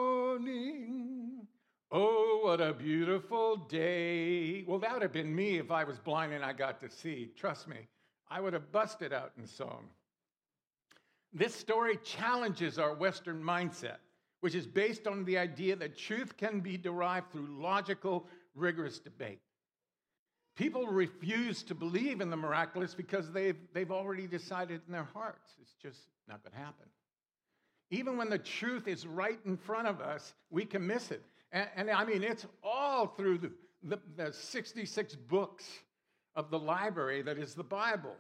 Oh, 1.96 2.40
what 2.42 2.60
a 2.60 2.74
beautiful 2.74 3.56
day. 3.56 4.64
Well, 4.64 4.80
that 4.80 4.94
would 4.94 5.04
have 5.04 5.14
been 5.14 5.36
me 5.36 5.60
if 5.60 5.70
I 5.70 5.84
was 5.84 6.00
blind 6.00 6.34
and 6.34 6.44
I 6.44 6.52
got 6.52 6.82
to 6.82 6.90
see. 6.90 7.30
Trust 7.38 7.68
me, 7.68 7.88
I 8.28 8.42
would 8.42 8.54
have 8.54 8.72
busted 8.72 9.14
out 9.14 9.32
in 9.38 9.46
song. 9.46 9.86
This 11.32 11.54
story 11.54 12.00
challenges 12.04 12.80
our 12.80 12.96
Western 12.96 13.44
mindset, 13.44 13.98
which 14.40 14.56
is 14.56 14.66
based 14.66 15.06
on 15.06 15.24
the 15.24 15.38
idea 15.38 15.76
that 15.76 15.96
truth 15.96 16.36
can 16.36 16.62
be 16.62 16.78
derived 16.78 17.32
through 17.32 17.62
logical, 17.62 18.26
rigorous 18.56 18.98
debate. 18.98 19.42
people 20.56 20.88
refuse 20.88 21.62
to 21.62 21.76
believe 21.76 22.22
in 22.22 22.32
the 22.32 22.38
miraculous 22.38 22.96
because 22.96 23.32
they've, 23.32 23.58
they've 23.72 23.92
already 23.92 24.26
decided 24.26 24.82
in 24.88 24.94
their 24.94 25.10
hearts 25.14 25.54
it's 25.62 25.76
just 25.80 26.08
not 26.28 26.42
going 26.44 26.54
to 26.54 26.58
happen. 26.58 26.88
Even 27.92 28.18
when 28.18 28.32
the 28.32 28.40
truth 28.40 28.88
is 28.88 29.06
right 29.06 29.40
in 29.46 29.58
front 29.58 29.88
of 29.88 30.02
us, 30.02 30.34
we 30.50 30.66
can 30.66 30.88
miss 30.88 31.12
it. 31.12 31.24
And, 31.54 31.70
and 31.76 31.90
I 31.92 32.04
mean, 32.04 32.24
it's 32.24 32.46
all 32.64 33.08
through 33.08 33.38
the, 33.38 33.52
the, 33.84 34.00
the 34.18 34.34
66 34.34 35.16
books 35.16 35.66
of 36.36 36.50
the 36.50 36.60
library 36.60 37.22
that 37.22 37.38
is 37.38 37.54
the 37.54 37.64
Bible. 37.64 38.16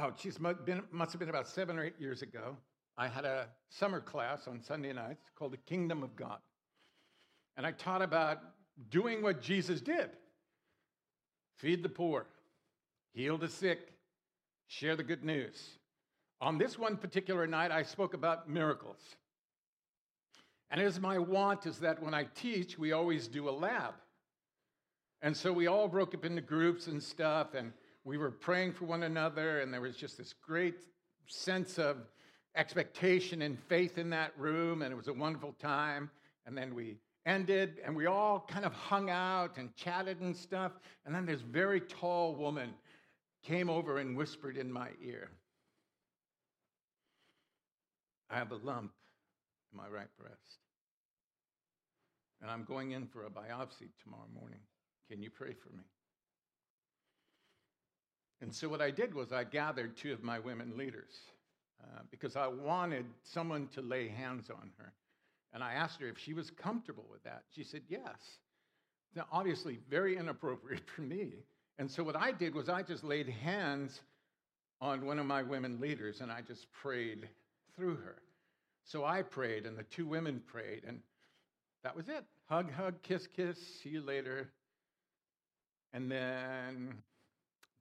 Oh, 0.00 0.12
geez, 0.16 0.38
must 0.38 1.12
have 1.12 1.18
been 1.18 1.28
about 1.28 1.48
seven 1.48 1.78
or 1.78 1.84
eight 1.84 1.98
years 1.98 2.22
ago. 2.22 2.56
I 2.96 3.08
had 3.08 3.24
a 3.24 3.46
summer 3.68 4.00
class 4.00 4.46
on 4.46 4.62
Sunday 4.62 4.92
nights 4.92 5.30
called 5.36 5.52
The 5.52 5.58
Kingdom 5.58 6.02
of 6.02 6.14
God. 6.14 6.38
And 7.56 7.66
I 7.66 7.72
taught 7.72 8.02
about 8.02 8.38
doing 8.90 9.22
what 9.22 9.42
Jesus 9.42 9.80
did 9.80 10.10
feed 11.56 11.82
the 11.82 11.88
poor, 11.88 12.26
heal 13.12 13.36
the 13.36 13.48
sick, 13.48 13.92
share 14.68 14.94
the 14.94 15.02
good 15.02 15.24
news. 15.24 15.77
On 16.40 16.58
this 16.58 16.78
one 16.78 16.96
particular 16.96 17.46
night, 17.46 17.70
I 17.70 17.82
spoke 17.82 18.14
about 18.14 18.48
miracles. 18.48 19.00
And 20.70 20.80
as 20.80 21.00
my 21.00 21.18
want 21.18 21.66
is 21.66 21.78
that 21.78 22.02
when 22.02 22.14
I 22.14 22.24
teach, 22.34 22.78
we 22.78 22.92
always 22.92 23.26
do 23.26 23.48
a 23.48 23.50
lab. 23.50 23.94
And 25.22 25.36
so 25.36 25.52
we 25.52 25.66
all 25.66 25.88
broke 25.88 26.14
up 26.14 26.24
into 26.24 26.42
groups 26.42 26.86
and 26.86 27.02
stuff, 27.02 27.54
and 27.54 27.72
we 28.04 28.18
were 28.18 28.30
praying 28.30 28.74
for 28.74 28.84
one 28.84 29.02
another, 29.02 29.60
and 29.60 29.72
there 29.74 29.80
was 29.80 29.96
just 29.96 30.16
this 30.16 30.32
great 30.32 30.84
sense 31.26 31.78
of 31.78 31.96
expectation 32.54 33.42
and 33.42 33.58
faith 33.58 33.98
in 33.98 34.10
that 34.10 34.32
room, 34.38 34.82
and 34.82 34.92
it 34.92 34.96
was 34.96 35.08
a 35.08 35.12
wonderful 35.12 35.54
time. 35.58 36.10
And 36.46 36.56
then 36.56 36.74
we 36.74 36.98
ended, 37.26 37.80
and 37.84 37.96
we 37.96 38.06
all 38.06 38.46
kind 38.48 38.64
of 38.64 38.72
hung 38.72 39.10
out 39.10 39.56
and 39.56 39.74
chatted 39.74 40.20
and 40.20 40.36
stuff. 40.36 40.72
And 41.04 41.14
then 41.14 41.26
this 41.26 41.40
very 41.40 41.80
tall 41.80 42.34
woman 42.36 42.74
came 43.42 43.68
over 43.68 43.98
and 43.98 44.16
whispered 44.16 44.56
in 44.56 44.72
my 44.72 44.90
ear, 45.02 45.30
I 48.30 48.36
have 48.36 48.52
a 48.52 48.56
lump 48.56 48.92
in 49.72 49.78
my 49.78 49.88
right 49.88 50.08
breast. 50.18 50.58
And 52.40 52.50
I'm 52.50 52.64
going 52.64 52.92
in 52.92 53.06
for 53.06 53.24
a 53.24 53.30
biopsy 53.30 53.88
tomorrow 54.02 54.28
morning. 54.38 54.60
Can 55.10 55.22
you 55.22 55.30
pray 55.30 55.54
for 55.54 55.74
me? 55.76 55.84
And 58.40 58.54
so, 58.54 58.68
what 58.68 58.80
I 58.80 58.90
did 58.92 59.14
was 59.14 59.32
I 59.32 59.42
gathered 59.42 59.96
two 59.96 60.12
of 60.12 60.22
my 60.22 60.38
women 60.38 60.76
leaders 60.76 61.12
uh, 61.82 62.02
because 62.10 62.36
I 62.36 62.46
wanted 62.46 63.06
someone 63.24 63.68
to 63.74 63.82
lay 63.82 64.08
hands 64.08 64.50
on 64.50 64.70
her. 64.78 64.92
And 65.52 65.64
I 65.64 65.72
asked 65.72 66.00
her 66.00 66.08
if 66.08 66.18
she 66.18 66.34
was 66.34 66.50
comfortable 66.50 67.06
with 67.10 67.22
that. 67.24 67.42
She 67.50 67.64
said, 67.64 67.82
yes. 67.88 68.38
Now, 69.16 69.26
obviously, 69.32 69.78
very 69.90 70.16
inappropriate 70.16 70.82
for 70.94 71.02
me. 71.02 71.32
And 71.78 71.90
so 71.90 72.04
what 72.04 72.16
I 72.16 72.32
did 72.32 72.54
was 72.54 72.68
I 72.68 72.82
just 72.82 73.02
laid 73.02 73.28
hands 73.28 74.00
on 74.80 75.06
one 75.06 75.18
of 75.18 75.26
my 75.26 75.42
women 75.42 75.80
leaders 75.80 76.20
and 76.20 76.30
I 76.30 76.40
just 76.40 76.70
prayed 76.72 77.28
through 77.78 77.96
her. 77.96 78.16
So 78.84 79.04
I 79.04 79.22
prayed 79.22 79.66
and 79.66 79.78
the 79.78 79.84
two 79.84 80.06
women 80.06 80.42
prayed 80.46 80.82
and 80.86 81.00
that 81.84 81.94
was 81.94 82.08
it. 82.08 82.24
Hug, 82.48 82.72
hug, 82.72 83.02
kiss, 83.02 83.26
kiss, 83.36 83.56
see 83.82 83.90
you 83.90 84.02
later. 84.02 84.50
And 85.92 86.10
then 86.10 86.94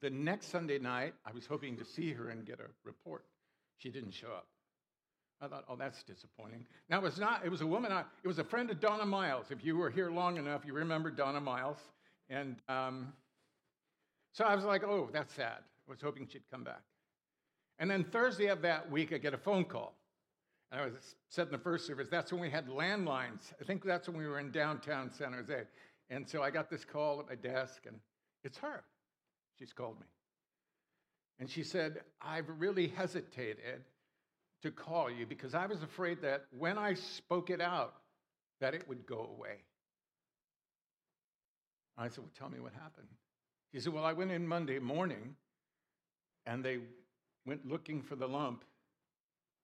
the 0.02 0.10
next 0.10 0.52
Sunday 0.52 0.78
night, 0.80 1.14
I 1.26 1.32
was 1.32 1.46
hoping 1.46 1.78
to 1.78 1.86
see 1.86 2.14
her 2.14 2.30
and 2.30 2.46
get 2.46 2.60
a 2.60 2.70
report. 2.84 3.26
She 3.78 3.90
didn't 3.90 4.12
show 4.12 4.28
up. 4.28 4.48
I 5.42 5.48
thought, 5.48 5.66
oh, 5.70 5.76
that's 5.76 6.02
disappointing. 6.04 6.66
Now, 6.90 6.98
it 6.98 7.04
was 7.04 7.20
not, 7.20 7.46
it 7.46 7.50
was 7.50 7.62
a 7.62 7.68
woman, 7.68 7.92
I, 7.92 8.04
it 8.24 8.28
was 8.28 8.40
a 8.40 8.44
friend 8.44 8.70
of 8.72 8.80
Donna 8.80 9.06
Miles. 9.06 9.48
If 9.50 9.64
you 9.64 9.78
were 9.78 9.90
here 9.90 10.10
long 10.10 10.38
enough, 10.38 10.62
you 10.66 10.74
remember 10.74 11.12
Donna 11.12 11.40
Miles. 11.40 11.78
And 12.30 12.56
um, 12.68 13.14
so 14.34 14.46
I 14.46 14.56
was 14.56 14.66
like, 14.66 14.84
oh, 14.84 15.10
that's 15.14 15.34
sad. 15.34 15.60
I 15.88 15.92
was 15.92 16.02
hoping 16.02 16.28
she'd 16.32 16.50
come 16.52 16.64
back. 16.64 16.82
And 17.80 17.90
then 17.90 18.04
Thursday 18.04 18.48
of 18.48 18.62
that 18.64 18.90
week, 18.90 19.14
I 19.14 19.18
get 19.18 19.34
a 19.34 19.38
phone 19.38 19.66
call. 19.66 19.96
And 20.72 20.82
I 20.82 20.86
was 20.86 21.16
said 21.30 21.48
in 21.48 21.52
the 21.52 21.58
first 21.58 21.86
service, 21.86 22.08
that's 22.10 22.32
when 22.32 22.42
we 22.42 22.50
had 22.50 22.68
landlines. 22.68 23.54
I 23.60 23.64
think 23.64 23.84
that's 23.84 24.08
when 24.08 24.18
we 24.18 24.28
were 24.28 24.40
in 24.40 24.52
downtown 24.52 25.12
San 25.12 25.34
Jose. 25.34 25.64
And 26.10 26.28
so 26.28 26.42
I 26.42 26.50
got 26.50 26.70
this 26.70 26.84
call 26.84 27.20
at 27.20 27.28
my 27.28 27.36
desk, 27.36 27.84
and 27.86 27.98
it's 28.44 28.58
her. 28.58 28.84
She's 29.60 29.74
called 29.74 30.00
me. 30.00 30.06
And 31.40 31.50
she 31.50 31.64
said, 31.64 32.02
I've 32.22 32.50
really 32.58 32.88
hesitated 32.88 33.84
to 34.64 34.72
call 34.72 35.10
you 35.12 35.26
because 35.26 35.54
I 35.54 35.68
was 35.68 35.84
afraid 35.84 36.22
that 36.22 36.46
when 36.58 36.78
I 36.78 36.96
spoke 36.96 37.50
it 37.50 37.62
out, 37.62 37.94
that 38.60 38.74
it 38.74 38.88
would 38.88 39.06
go 39.06 39.30
away. 39.38 39.58
I 41.98 42.10
said, 42.10 42.20
Well, 42.20 42.32
tell 42.38 42.50
me 42.50 42.60
what 42.60 42.74
happened. 42.74 43.08
She 43.72 43.80
said, 43.80 43.94
Well, 43.94 44.06
I 44.06 44.14
went 44.14 44.32
in 44.32 44.48
Monday 44.48 44.80
morning 44.80 45.36
and 46.46 46.64
they 46.64 46.80
went 47.48 47.66
looking 47.68 48.02
for 48.02 48.16
the 48.16 48.28
lump 48.28 48.64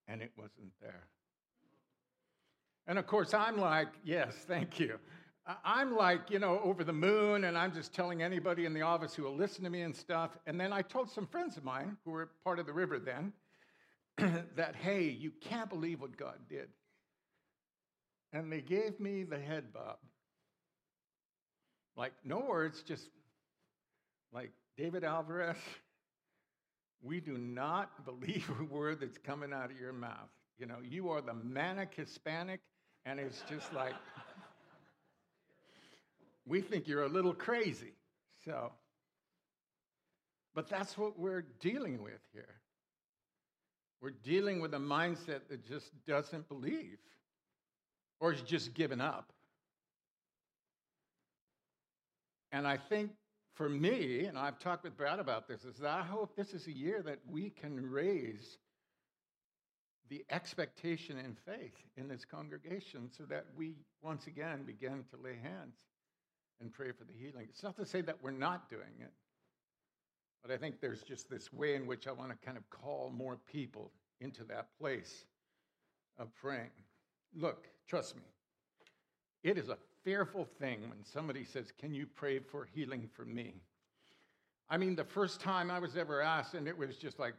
and 0.07 0.21
it 0.21 0.31
wasn't 0.37 0.71
there. 0.81 1.07
And 2.87 2.97
of 2.97 3.05
course, 3.05 3.33
I'm 3.33 3.57
like, 3.57 3.89
Yes, 4.03 4.33
thank 4.47 4.79
you. 4.79 4.97
I'm 5.65 5.95
like, 5.95 6.29
you 6.29 6.39
know, 6.39 6.61
over 6.63 6.85
the 6.85 6.93
moon, 6.93 7.43
and 7.43 7.57
I'm 7.57 7.73
just 7.73 7.93
telling 7.93 8.23
anybody 8.23 8.65
in 8.65 8.73
the 8.73 8.81
office 8.81 9.13
who 9.13 9.23
will 9.23 9.35
listen 9.35 9.63
to 9.65 9.69
me 9.69 9.81
and 9.81 9.93
stuff. 9.93 10.37
And 10.47 10.57
then 10.57 10.71
I 10.71 10.81
told 10.81 11.11
some 11.11 11.27
friends 11.27 11.57
of 11.57 11.65
mine 11.65 11.97
who 12.05 12.11
were 12.11 12.29
part 12.45 12.59
of 12.59 12.65
the 12.65 12.71
river 12.71 12.97
then, 12.97 13.33
that, 14.55 14.75
hey, 14.75 15.03
you 15.03 15.31
can't 15.41 15.69
believe 15.69 15.99
what 15.99 16.15
God 16.15 16.35
did. 16.47 16.69
And 18.31 18.51
they 18.51 18.61
gave 18.61 18.99
me 19.01 19.23
the 19.23 19.37
head 19.37 19.73
bob. 19.73 19.97
Like, 21.97 22.13
no 22.23 22.39
words, 22.39 22.81
just 22.81 23.09
like 24.31 24.51
David 24.77 25.03
Alvarez, 25.03 25.57
we 27.03 27.19
do 27.19 27.37
not 27.37 28.05
believe 28.05 28.49
a 28.59 28.63
word 28.63 29.01
that's 29.01 29.17
coming 29.17 29.53
out 29.53 29.69
of 29.69 29.79
your 29.79 29.93
mouth. 29.93 30.29
You 30.57 30.65
know, 30.65 30.77
you 30.83 31.09
are 31.09 31.21
the 31.21 31.33
manic 31.33 31.93
Hispanic, 31.95 32.61
and 33.05 33.19
it's 33.19 33.43
just 33.49 33.73
like, 33.73 33.93
we 36.45 36.61
think 36.61 36.87
you're 36.87 37.03
a 37.03 37.09
little 37.09 37.33
crazy. 37.33 37.93
So, 38.45 38.71
but 40.55 40.69
that's 40.69 40.97
what 40.97 41.19
we're 41.19 41.45
dealing 41.59 42.01
with 42.01 42.21
here. 42.31 42.55
We're 44.01 44.11
dealing 44.11 44.61
with 44.61 44.73
a 44.73 44.79
mindset 44.79 45.47
that 45.49 45.67
just 45.67 45.91
doesn't 46.05 46.47
believe 46.49 46.97
or 48.19 48.33
is 48.33 48.41
just 48.41 48.73
given 48.73 49.01
up. 49.01 49.31
And 52.51 52.67
I 52.67 52.77
think 52.77 53.11
for 53.53 53.69
me, 53.69 54.25
and 54.25 54.37
I've 54.37 54.59
talked 54.59 54.83
with 54.83 54.97
Brad 54.97 55.19
about 55.19 55.47
this, 55.47 55.63
is 55.63 55.77
that 55.77 55.89
I 55.89 56.03
hope 56.03 56.35
this 56.35 56.53
is 56.53 56.67
a 56.67 56.71
year 56.71 57.01
that 57.03 57.19
we 57.29 57.49
can 57.49 57.79
raise 57.89 58.57
the 60.09 60.25
expectation 60.29 61.17
and 61.17 61.37
faith 61.39 61.75
in 61.95 62.07
this 62.07 62.25
congregation 62.25 63.09
so 63.15 63.23
that 63.25 63.45
we 63.55 63.75
once 64.01 64.27
again 64.27 64.63
begin 64.63 65.03
to 65.11 65.17
lay 65.23 65.37
hands 65.41 65.75
and 66.61 66.73
pray 66.73 66.91
for 66.91 67.03
the 67.03 67.13
healing. 67.13 67.47
It's 67.49 67.63
not 67.63 67.75
to 67.77 67.85
say 67.85 68.01
that 68.01 68.17
we're 68.21 68.31
not 68.31 68.69
doing 68.69 68.99
it, 68.99 69.11
but 70.41 70.51
I 70.51 70.57
think 70.57 70.81
there's 70.81 71.01
just 71.01 71.29
this 71.29 71.53
way 71.53 71.75
in 71.75 71.87
which 71.87 72.07
I 72.07 72.11
want 72.11 72.31
to 72.31 72.45
kind 72.45 72.57
of 72.57 72.69
call 72.69 73.11
more 73.15 73.37
people 73.51 73.91
into 74.19 74.43
that 74.45 74.67
place 74.79 75.25
of 76.17 76.33
praying. 76.35 76.71
Look, 77.35 77.67
trust 77.87 78.15
me, 78.15 78.23
it 79.43 79.57
is 79.57 79.69
a 79.69 79.77
fearful 80.03 80.47
thing 80.59 80.81
when 80.89 81.03
somebody 81.03 81.43
says, 81.43 81.71
Can 81.79 81.93
you 81.93 82.05
pray 82.05 82.39
for 82.39 82.67
healing 82.73 83.09
for 83.15 83.25
me? 83.25 83.55
I 84.69 84.77
mean, 84.77 84.95
the 84.95 85.03
first 85.03 85.39
time 85.39 85.69
I 85.69 85.79
was 85.79 85.97
ever 85.97 86.21
asked, 86.21 86.53
and 86.53 86.67
it 86.67 86.77
was 86.77 86.95
just 86.97 87.19
like, 87.19 87.35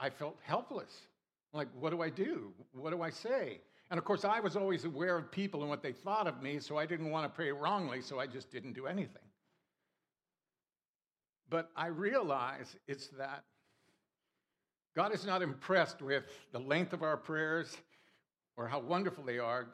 I 0.00 0.10
felt 0.10 0.36
helpless. 0.42 0.92
Like, 1.52 1.68
what 1.78 1.90
do 1.90 2.02
I 2.02 2.10
do? 2.10 2.52
What 2.72 2.90
do 2.90 3.02
I 3.02 3.10
say? 3.10 3.60
And 3.90 3.98
of 3.98 4.04
course, 4.04 4.24
I 4.24 4.40
was 4.40 4.56
always 4.56 4.84
aware 4.84 5.16
of 5.16 5.30
people 5.30 5.60
and 5.60 5.70
what 5.70 5.82
they 5.82 5.92
thought 5.92 6.26
of 6.26 6.42
me, 6.42 6.58
so 6.58 6.76
I 6.76 6.86
didn't 6.86 7.10
want 7.10 7.26
to 7.26 7.28
pray 7.28 7.52
wrongly, 7.52 8.00
so 8.00 8.18
I 8.18 8.26
just 8.26 8.50
didn't 8.50 8.72
do 8.72 8.86
anything. 8.86 9.22
But 11.48 11.70
I 11.76 11.86
realize 11.86 12.74
it's 12.88 13.08
that 13.18 13.44
God 14.96 15.14
is 15.14 15.26
not 15.26 15.42
impressed 15.42 16.02
with 16.02 16.24
the 16.52 16.58
length 16.58 16.92
of 16.92 17.02
our 17.02 17.16
prayers 17.16 17.76
or 18.56 18.66
how 18.66 18.80
wonderful 18.80 19.24
they 19.24 19.38
are. 19.38 19.66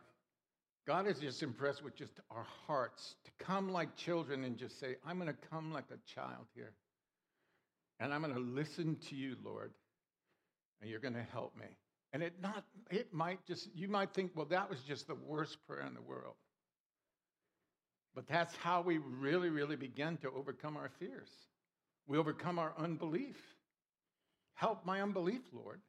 God 0.90 1.06
is 1.06 1.20
just 1.20 1.44
impressed 1.44 1.84
with 1.84 1.94
just 1.94 2.14
our 2.32 2.44
hearts 2.66 3.14
to 3.24 3.44
come 3.44 3.70
like 3.70 3.94
children 3.94 4.42
and 4.42 4.56
just 4.56 4.80
say, 4.80 4.96
I'm 5.06 5.20
going 5.20 5.28
to 5.28 5.48
come 5.48 5.72
like 5.72 5.84
a 5.92 6.12
child 6.12 6.46
here. 6.52 6.72
And 8.00 8.12
I'm 8.12 8.22
going 8.22 8.34
to 8.34 8.40
listen 8.40 8.96
to 9.08 9.14
you, 9.14 9.36
Lord, 9.44 9.70
and 10.80 10.90
you're 10.90 10.98
going 10.98 11.14
to 11.14 11.22
help 11.22 11.56
me. 11.56 11.66
And 12.12 12.24
it 12.24 12.32
not 12.42 12.64
it 12.90 13.14
might 13.14 13.38
just 13.46 13.68
you 13.72 13.86
might 13.86 14.12
think, 14.12 14.32
well, 14.34 14.46
that 14.46 14.68
was 14.68 14.80
just 14.80 15.06
the 15.06 15.14
worst 15.14 15.58
prayer 15.64 15.86
in 15.86 15.94
the 15.94 16.02
world. 16.02 16.34
But 18.16 18.26
that's 18.26 18.56
how 18.56 18.80
we 18.80 18.98
really, 18.98 19.48
really 19.48 19.76
begin 19.76 20.16
to 20.22 20.30
overcome 20.36 20.76
our 20.76 20.90
fears. 20.98 21.30
We 22.08 22.18
overcome 22.18 22.58
our 22.58 22.72
unbelief. 22.76 23.36
Help 24.54 24.84
my 24.84 25.02
unbelief, 25.02 25.42
Lord. 25.52 25.82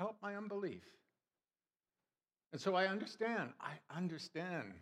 Help 0.00 0.16
my 0.20 0.34
unbelief. 0.34 0.82
And 2.52 2.60
so 2.60 2.74
I 2.74 2.86
understand. 2.86 3.50
I 3.60 3.72
understand 3.96 4.72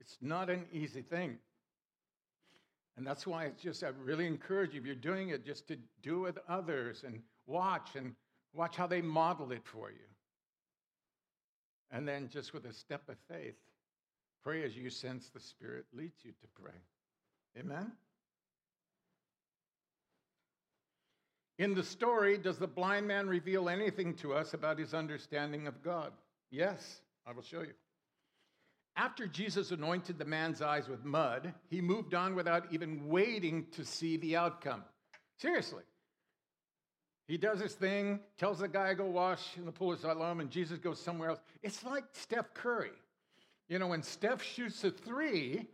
It's 0.00 0.18
not 0.20 0.50
an 0.50 0.66
easy 0.72 1.02
thing. 1.02 1.38
And 2.96 3.06
that's 3.06 3.26
why 3.26 3.44
it's 3.44 3.62
just, 3.62 3.82
I 3.82 3.88
really 4.04 4.26
encourage 4.26 4.74
you, 4.74 4.80
if 4.80 4.86
you're 4.86 4.94
doing 4.94 5.30
it, 5.30 5.44
just 5.44 5.66
to 5.68 5.76
do 6.02 6.18
it 6.26 6.34
with 6.34 6.38
others 6.48 7.02
and 7.04 7.20
watch 7.46 7.96
and 7.96 8.14
watch 8.52 8.76
how 8.76 8.86
they 8.86 9.00
model 9.00 9.50
it 9.50 9.62
for 9.64 9.90
you. 9.90 10.06
And 11.90 12.06
then 12.06 12.28
just 12.28 12.52
with 12.52 12.66
a 12.66 12.72
step 12.72 13.02
of 13.08 13.16
faith, 13.28 13.56
pray 14.42 14.62
as 14.64 14.76
you 14.76 14.90
sense 14.90 15.30
the 15.30 15.40
Spirit 15.40 15.86
leads 15.92 16.24
you 16.24 16.32
to 16.32 16.62
pray. 16.62 16.78
Amen? 17.58 17.90
In 21.58 21.74
the 21.74 21.84
story, 21.84 22.36
does 22.36 22.58
the 22.58 22.66
blind 22.66 23.06
man 23.06 23.28
reveal 23.28 23.68
anything 23.68 24.14
to 24.16 24.34
us 24.34 24.54
about 24.54 24.78
his 24.78 24.92
understanding 24.92 25.66
of 25.66 25.82
God? 25.82 26.12
Yes, 26.50 27.00
I 27.26 27.32
will 27.32 27.42
show 27.42 27.60
you. 27.60 27.74
After 28.96 29.26
Jesus 29.26 29.72
anointed 29.72 30.18
the 30.18 30.24
man's 30.24 30.62
eyes 30.62 30.88
with 30.88 31.04
mud, 31.04 31.52
he 31.68 31.80
moved 31.80 32.14
on 32.14 32.36
without 32.36 32.66
even 32.72 33.08
waiting 33.08 33.66
to 33.72 33.84
see 33.84 34.16
the 34.18 34.36
outcome. 34.36 34.84
Seriously. 35.36 35.82
He 37.26 37.38
does 37.38 37.58
his 37.58 37.72
thing, 37.72 38.20
tells 38.38 38.58
the 38.58 38.68
guy, 38.68 38.94
go 38.94 39.06
wash 39.06 39.56
in 39.56 39.64
the 39.64 39.72
pool 39.72 39.92
of 39.92 40.00
Siloam, 40.00 40.40
and 40.40 40.50
Jesus 40.50 40.78
goes 40.78 41.00
somewhere 41.00 41.30
else. 41.30 41.40
It's 41.62 41.82
like 41.82 42.04
Steph 42.12 42.52
Curry. 42.54 42.92
You 43.68 43.78
know, 43.78 43.88
when 43.88 44.02
Steph 44.02 44.42
shoots 44.42 44.84
a 44.84 44.90
three, 44.90 45.66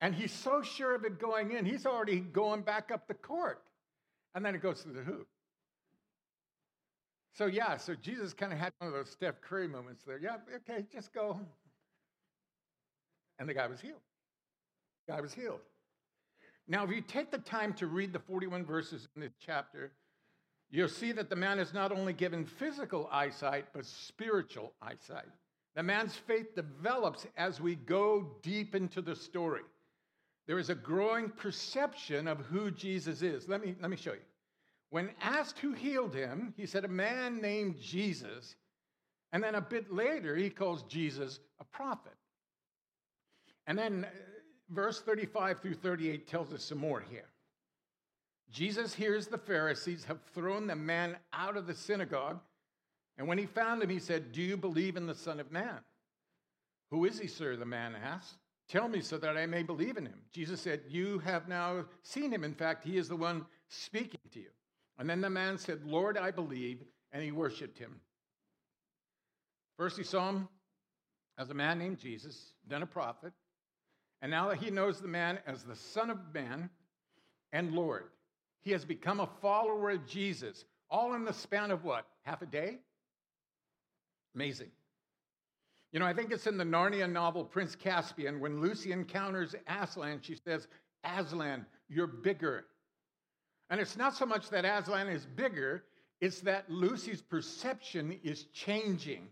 and 0.00 0.14
he's 0.14 0.32
so 0.32 0.62
sure 0.62 0.94
of 0.94 1.04
it 1.04 1.18
going 1.18 1.52
in, 1.52 1.64
he's 1.64 1.84
already 1.84 2.20
going 2.20 2.62
back 2.62 2.90
up 2.92 3.08
the 3.08 3.14
court. 3.14 3.62
And 4.34 4.44
then 4.44 4.54
it 4.54 4.62
goes 4.62 4.82
through 4.82 4.92
the 4.92 5.02
hoop. 5.02 5.26
So, 7.38 7.46
yeah, 7.46 7.76
so 7.76 7.94
Jesus 7.94 8.34
kind 8.34 8.52
of 8.52 8.58
had 8.58 8.72
one 8.78 8.88
of 8.88 8.94
those 8.94 9.10
Steph 9.10 9.40
Curry 9.40 9.68
moments 9.68 10.02
there. 10.04 10.18
Yeah, 10.18 10.38
okay, 10.56 10.84
just 10.92 11.12
go. 11.12 11.38
And 13.38 13.48
the 13.48 13.54
guy 13.54 13.68
was 13.68 13.80
healed. 13.80 14.00
The 15.06 15.12
guy 15.12 15.20
was 15.20 15.32
healed. 15.32 15.60
Now, 16.66 16.82
if 16.82 16.90
you 16.90 17.00
take 17.00 17.30
the 17.30 17.38
time 17.38 17.74
to 17.74 17.86
read 17.86 18.12
the 18.12 18.18
41 18.18 18.64
verses 18.64 19.06
in 19.14 19.22
this 19.22 19.34
chapter, 19.38 19.92
you'll 20.68 20.88
see 20.88 21.12
that 21.12 21.30
the 21.30 21.36
man 21.36 21.60
is 21.60 21.72
not 21.72 21.92
only 21.92 22.12
given 22.12 22.44
physical 22.44 23.08
eyesight, 23.12 23.66
but 23.72 23.86
spiritual 23.86 24.72
eyesight. 24.82 25.28
The 25.76 25.84
man's 25.84 26.16
faith 26.16 26.56
develops 26.56 27.24
as 27.36 27.60
we 27.60 27.76
go 27.76 28.32
deep 28.42 28.74
into 28.74 29.00
the 29.00 29.14
story. 29.14 29.62
There 30.48 30.58
is 30.58 30.70
a 30.70 30.74
growing 30.74 31.28
perception 31.28 32.26
of 32.26 32.38
who 32.46 32.72
Jesus 32.72 33.22
is. 33.22 33.48
Let 33.48 33.64
me, 33.64 33.76
let 33.80 33.90
me 33.90 33.96
show 33.96 34.14
you. 34.14 34.27
When 34.90 35.10
asked 35.20 35.58
who 35.58 35.72
healed 35.72 36.14
him, 36.14 36.54
he 36.56 36.66
said, 36.66 36.84
A 36.84 36.88
man 36.88 37.40
named 37.40 37.78
Jesus. 37.80 38.56
And 39.32 39.42
then 39.42 39.54
a 39.54 39.60
bit 39.60 39.92
later, 39.92 40.34
he 40.34 40.48
calls 40.48 40.82
Jesus 40.84 41.40
a 41.60 41.64
prophet. 41.64 42.14
And 43.66 43.78
then 43.78 44.06
uh, 44.06 44.08
verse 44.70 45.00
35 45.02 45.60
through 45.60 45.74
38 45.74 46.26
tells 46.26 46.52
us 46.52 46.64
some 46.64 46.78
more 46.78 47.04
here. 47.10 47.28
Jesus 48.50 48.94
hears 48.94 49.26
the 49.26 49.36
Pharisees 49.36 50.04
have 50.04 50.22
thrown 50.34 50.66
the 50.66 50.74
man 50.74 51.16
out 51.34 51.58
of 51.58 51.66
the 51.66 51.74
synagogue. 51.74 52.40
And 53.18 53.28
when 53.28 53.36
he 53.36 53.44
found 53.44 53.82
him, 53.82 53.90
he 53.90 53.98
said, 53.98 54.32
Do 54.32 54.40
you 54.40 54.56
believe 54.56 54.96
in 54.96 55.06
the 55.06 55.14
Son 55.14 55.38
of 55.38 55.52
Man? 55.52 55.80
Who 56.90 57.04
is 57.04 57.18
he, 57.18 57.26
sir? 57.26 57.56
The 57.56 57.66
man 57.66 57.94
asked. 57.94 58.38
Tell 58.68 58.88
me 58.88 59.00
so 59.00 59.18
that 59.18 59.36
I 59.36 59.44
may 59.44 59.62
believe 59.62 59.98
in 59.98 60.06
him. 60.06 60.20
Jesus 60.32 60.60
said, 60.60 60.80
You 60.88 61.18
have 61.20 61.48
now 61.48 61.84
seen 62.02 62.32
him. 62.32 62.44
In 62.44 62.54
fact, 62.54 62.84
he 62.84 62.96
is 62.96 63.08
the 63.08 63.16
one 63.16 63.44
speaking 63.68 64.20
to 64.32 64.40
you. 64.40 64.48
And 64.98 65.08
then 65.08 65.20
the 65.20 65.30
man 65.30 65.58
said, 65.58 65.84
Lord, 65.84 66.16
I 66.16 66.30
believe. 66.30 66.82
And 67.12 67.22
he 67.22 67.32
worshiped 67.32 67.78
him. 67.78 68.00
First, 69.78 69.96
he 69.96 70.04
saw 70.04 70.28
him 70.28 70.48
as 71.38 71.50
a 71.50 71.54
man 71.54 71.78
named 71.78 71.98
Jesus, 71.98 72.52
then 72.66 72.82
a 72.82 72.86
prophet. 72.86 73.32
And 74.20 74.30
now 74.30 74.48
that 74.48 74.58
he 74.58 74.70
knows 74.70 75.00
the 75.00 75.08
man 75.08 75.38
as 75.46 75.62
the 75.62 75.76
Son 75.76 76.10
of 76.10 76.18
Man 76.34 76.68
and 77.52 77.72
Lord, 77.72 78.08
he 78.60 78.72
has 78.72 78.84
become 78.84 79.20
a 79.20 79.28
follower 79.40 79.90
of 79.90 80.06
Jesus, 80.06 80.64
all 80.90 81.14
in 81.14 81.24
the 81.24 81.32
span 81.32 81.70
of 81.70 81.84
what? 81.84 82.06
Half 82.22 82.42
a 82.42 82.46
day? 82.46 82.78
Amazing. 84.34 84.70
You 85.92 86.00
know, 86.00 86.06
I 86.06 86.12
think 86.12 86.32
it's 86.32 86.46
in 86.46 86.58
the 86.58 86.64
Narnia 86.64 87.10
novel 87.10 87.44
Prince 87.44 87.74
Caspian 87.74 88.40
when 88.40 88.60
Lucy 88.60 88.92
encounters 88.92 89.54
Aslan, 89.66 90.20
she 90.20 90.36
says, 90.44 90.66
Aslan, 91.04 91.64
you're 91.88 92.06
bigger. 92.06 92.66
And 93.70 93.80
it's 93.80 93.96
not 93.96 94.16
so 94.16 94.26
much 94.26 94.48
that 94.50 94.64
Aslan 94.64 95.08
is 95.08 95.26
bigger, 95.26 95.84
it's 96.20 96.40
that 96.40 96.70
Lucy's 96.70 97.22
perception 97.22 98.18
is 98.22 98.44
changing. 98.54 99.28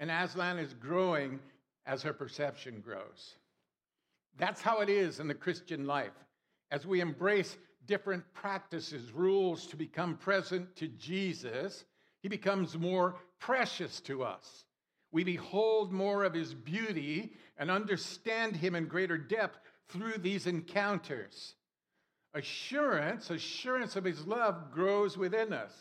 And 0.00 0.10
Aslan 0.10 0.58
is 0.58 0.74
growing 0.74 1.40
as 1.86 2.02
her 2.02 2.12
perception 2.12 2.80
grows. 2.80 3.36
That's 4.36 4.62
how 4.62 4.80
it 4.80 4.88
is 4.88 5.20
in 5.20 5.28
the 5.28 5.34
Christian 5.34 5.86
life. 5.86 6.12
As 6.70 6.86
we 6.86 7.00
embrace 7.00 7.56
different 7.86 8.22
practices, 8.34 9.12
rules 9.12 9.66
to 9.66 9.76
become 9.76 10.16
present 10.16 10.76
to 10.76 10.88
Jesus, 10.88 11.84
he 12.22 12.28
becomes 12.28 12.78
more 12.78 13.16
precious 13.40 14.00
to 14.02 14.22
us. 14.22 14.64
We 15.10 15.24
behold 15.24 15.92
more 15.92 16.24
of 16.24 16.34
his 16.34 16.54
beauty 16.54 17.32
and 17.56 17.70
understand 17.70 18.54
him 18.56 18.74
in 18.74 18.86
greater 18.86 19.16
depth 19.16 19.58
through 19.88 20.18
these 20.18 20.46
encounters. 20.46 21.54
Assurance, 22.34 23.30
assurance 23.30 23.96
of 23.96 24.04
his 24.04 24.26
love 24.26 24.70
grows 24.72 25.16
within 25.16 25.52
us. 25.52 25.72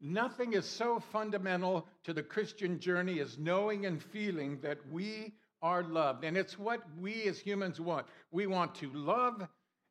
Nothing 0.00 0.52
is 0.52 0.64
so 0.64 1.00
fundamental 1.00 1.86
to 2.04 2.12
the 2.12 2.22
Christian 2.22 2.78
journey 2.78 3.18
as 3.20 3.38
knowing 3.38 3.86
and 3.86 4.02
feeling 4.02 4.60
that 4.60 4.78
we 4.90 5.34
are 5.60 5.82
loved. 5.82 6.24
And 6.24 6.36
it's 6.36 6.58
what 6.58 6.82
we 7.00 7.24
as 7.24 7.40
humans 7.40 7.80
want. 7.80 8.06
We 8.30 8.46
want 8.46 8.76
to 8.76 8.90
love 8.92 9.46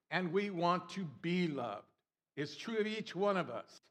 and 0.10 0.32
we 0.32 0.50
want 0.50 0.90
to 0.92 1.06
be 1.22 1.48
loved. 1.48 1.84
It's 2.38 2.56
true 2.56 2.78
of 2.78 2.88
each 2.88 3.16
one 3.16 3.36
of 3.36 3.50
us. 3.50 3.82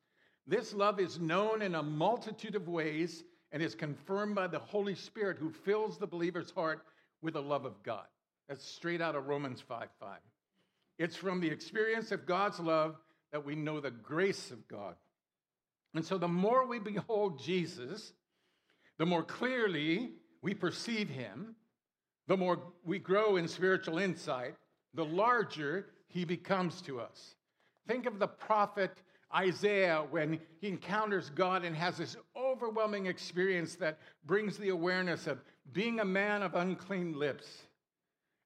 This 0.46 0.72
love 0.72 1.00
is 1.00 1.18
known 1.18 1.60
in 1.60 1.74
a 1.74 1.82
multitude 1.82 2.54
of 2.54 2.68
ways 2.68 3.24
and 3.52 3.62
is 3.62 3.74
confirmed 3.74 4.34
by 4.34 4.46
the 4.46 4.58
Holy 4.58 4.94
Spirit 4.94 5.36
who 5.38 5.50
fills 5.50 5.98
the 5.98 6.06
believer's 6.06 6.50
heart 6.52 6.82
with 7.20 7.34
the 7.34 7.42
love 7.42 7.64
of 7.64 7.82
God. 7.82 8.06
That's 8.48 8.64
straight 8.64 9.02
out 9.02 9.16
of 9.16 9.26
Romans 9.26 9.60
5 9.60 9.88
5. 10.00 10.18
It's 10.98 11.16
from 11.16 11.40
the 11.40 11.48
experience 11.48 12.12
of 12.12 12.26
God's 12.26 12.60
love 12.60 12.96
that 13.32 13.44
we 13.44 13.54
know 13.54 13.80
the 13.80 13.90
grace 13.90 14.50
of 14.50 14.66
God. 14.68 14.94
And 15.94 16.04
so 16.04 16.18
the 16.18 16.28
more 16.28 16.66
we 16.66 16.78
behold 16.78 17.42
Jesus, 17.42 18.12
the 18.98 19.06
more 19.06 19.22
clearly 19.22 20.12
we 20.42 20.54
perceive 20.54 21.08
him, 21.08 21.54
the 22.28 22.36
more 22.36 22.58
we 22.84 22.98
grow 22.98 23.36
in 23.36 23.48
spiritual 23.48 23.98
insight, 23.98 24.54
the 24.94 25.04
larger 25.04 25.86
he 26.08 26.24
becomes 26.24 26.80
to 26.82 27.00
us. 27.00 27.34
Think 27.86 28.06
of 28.06 28.18
the 28.18 28.26
prophet 28.26 28.90
Isaiah 29.34 30.04
when 30.10 30.40
he 30.60 30.68
encounters 30.68 31.30
God 31.30 31.64
and 31.64 31.76
has 31.76 31.98
this 31.98 32.16
overwhelming 32.36 33.06
experience 33.06 33.74
that 33.76 33.98
brings 34.24 34.56
the 34.56 34.70
awareness 34.70 35.26
of 35.26 35.38
being 35.72 36.00
a 36.00 36.04
man 36.04 36.42
of 36.42 36.54
unclean 36.54 37.18
lips. 37.18 37.46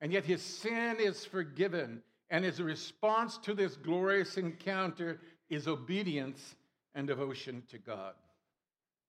And 0.00 0.12
yet 0.12 0.24
his 0.24 0.42
sin 0.42 0.96
is 0.98 1.24
forgiven. 1.24 2.02
And 2.30 2.44
his 2.44 2.60
response 2.62 3.38
to 3.38 3.54
this 3.54 3.76
glorious 3.76 4.36
encounter 4.36 5.20
is 5.48 5.66
obedience 5.66 6.54
and 6.94 7.06
devotion 7.06 7.62
to 7.68 7.78
God. 7.78 8.14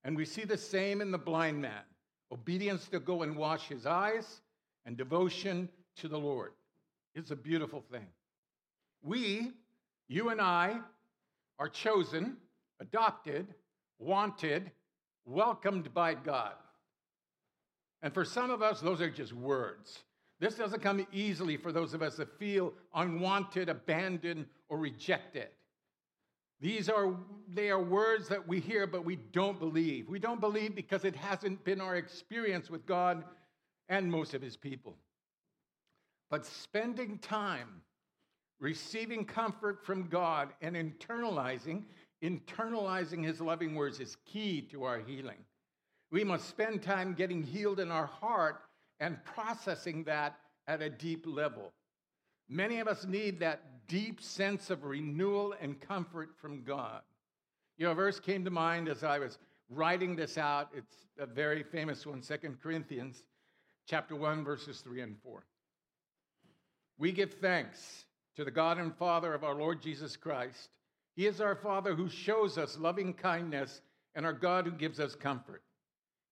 And 0.04 0.16
we 0.16 0.24
see 0.24 0.44
the 0.44 0.58
same 0.58 1.00
in 1.00 1.10
the 1.12 1.18
blind 1.18 1.62
man 1.62 1.82
obedience 2.32 2.88
to 2.88 2.98
go 2.98 3.22
and 3.22 3.36
wash 3.36 3.68
his 3.68 3.84
eyes, 3.84 4.40
and 4.86 4.96
devotion 4.96 5.68
to 5.96 6.08
the 6.08 6.18
Lord. 6.18 6.52
It's 7.14 7.30
a 7.30 7.36
beautiful 7.36 7.84
thing. 7.92 8.06
We, 9.02 9.52
you 10.08 10.30
and 10.30 10.40
I, 10.40 10.78
are 11.58 11.68
chosen, 11.68 12.38
adopted, 12.80 13.46
wanted, 13.98 14.70
welcomed 15.26 15.92
by 15.92 16.14
God. 16.14 16.54
And 18.00 18.12
for 18.12 18.24
some 18.24 18.50
of 18.50 18.62
us, 18.62 18.80
those 18.80 19.00
are 19.00 19.10
just 19.10 19.32
words. 19.32 20.02
This 20.42 20.56
doesn't 20.56 20.82
come 20.82 21.06
easily 21.12 21.56
for 21.56 21.70
those 21.70 21.94
of 21.94 22.02
us 22.02 22.16
that 22.16 22.36
feel 22.36 22.74
unwanted, 22.96 23.68
abandoned, 23.68 24.46
or 24.68 24.76
rejected. 24.76 25.46
These 26.60 26.88
are 26.88 27.14
they 27.46 27.70
are 27.70 27.80
words 27.80 28.26
that 28.26 28.48
we 28.48 28.58
hear 28.58 28.88
but 28.88 29.04
we 29.04 29.14
don't 29.14 29.60
believe. 29.60 30.08
We 30.08 30.18
don't 30.18 30.40
believe 30.40 30.74
because 30.74 31.04
it 31.04 31.14
hasn't 31.14 31.62
been 31.62 31.80
our 31.80 31.94
experience 31.94 32.70
with 32.70 32.84
God 32.86 33.22
and 33.88 34.10
most 34.10 34.34
of 34.34 34.42
his 34.42 34.56
people. 34.56 34.96
But 36.28 36.44
spending 36.44 37.18
time 37.18 37.80
receiving 38.58 39.24
comfort 39.24 39.86
from 39.86 40.08
God 40.08 40.48
and 40.60 40.74
internalizing, 40.74 41.84
internalizing 42.20 43.24
his 43.24 43.40
loving 43.40 43.76
words 43.76 44.00
is 44.00 44.16
key 44.26 44.60
to 44.72 44.82
our 44.82 44.98
healing. 44.98 45.38
We 46.10 46.24
must 46.24 46.48
spend 46.48 46.82
time 46.82 47.14
getting 47.14 47.44
healed 47.44 47.78
in 47.78 47.92
our 47.92 48.06
heart 48.06 48.62
and 49.02 49.22
processing 49.24 50.04
that 50.04 50.38
at 50.68 50.80
a 50.80 50.88
deep 50.88 51.26
level. 51.26 51.72
Many 52.48 52.78
of 52.78 52.86
us 52.86 53.04
need 53.04 53.40
that 53.40 53.88
deep 53.88 54.22
sense 54.22 54.70
of 54.70 54.84
renewal 54.84 55.54
and 55.60 55.80
comfort 55.80 56.30
from 56.40 56.62
God. 56.62 57.00
You 57.76 57.86
know, 57.86 57.92
a 57.92 57.96
verse 57.96 58.20
came 58.20 58.44
to 58.44 58.50
mind 58.50 58.88
as 58.88 59.02
I 59.02 59.18
was 59.18 59.38
writing 59.68 60.14
this 60.14 60.38
out. 60.38 60.68
It's 60.72 60.94
a 61.18 61.26
very 61.26 61.64
famous 61.64 62.06
one, 62.06 62.16
one, 62.16 62.22
Second 62.22 62.62
Corinthians 62.62 63.24
chapter 63.88 64.14
1, 64.14 64.44
verses 64.44 64.80
3 64.82 65.00
and 65.00 65.16
4. 65.24 65.44
We 66.96 67.10
give 67.10 67.34
thanks 67.34 68.04
to 68.36 68.44
the 68.44 68.52
God 68.52 68.78
and 68.78 68.94
Father 68.94 69.34
of 69.34 69.42
our 69.42 69.56
Lord 69.56 69.82
Jesus 69.82 70.16
Christ. 70.16 70.68
He 71.16 71.26
is 71.26 71.40
our 71.40 71.56
Father 71.56 71.96
who 71.96 72.08
shows 72.08 72.56
us 72.56 72.78
loving 72.78 73.14
kindness 73.14 73.80
and 74.14 74.24
our 74.24 74.32
God 74.32 74.64
who 74.64 74.72
gives 74.72 75.00
us 75.00 75.16
comfort. 75.16 75.62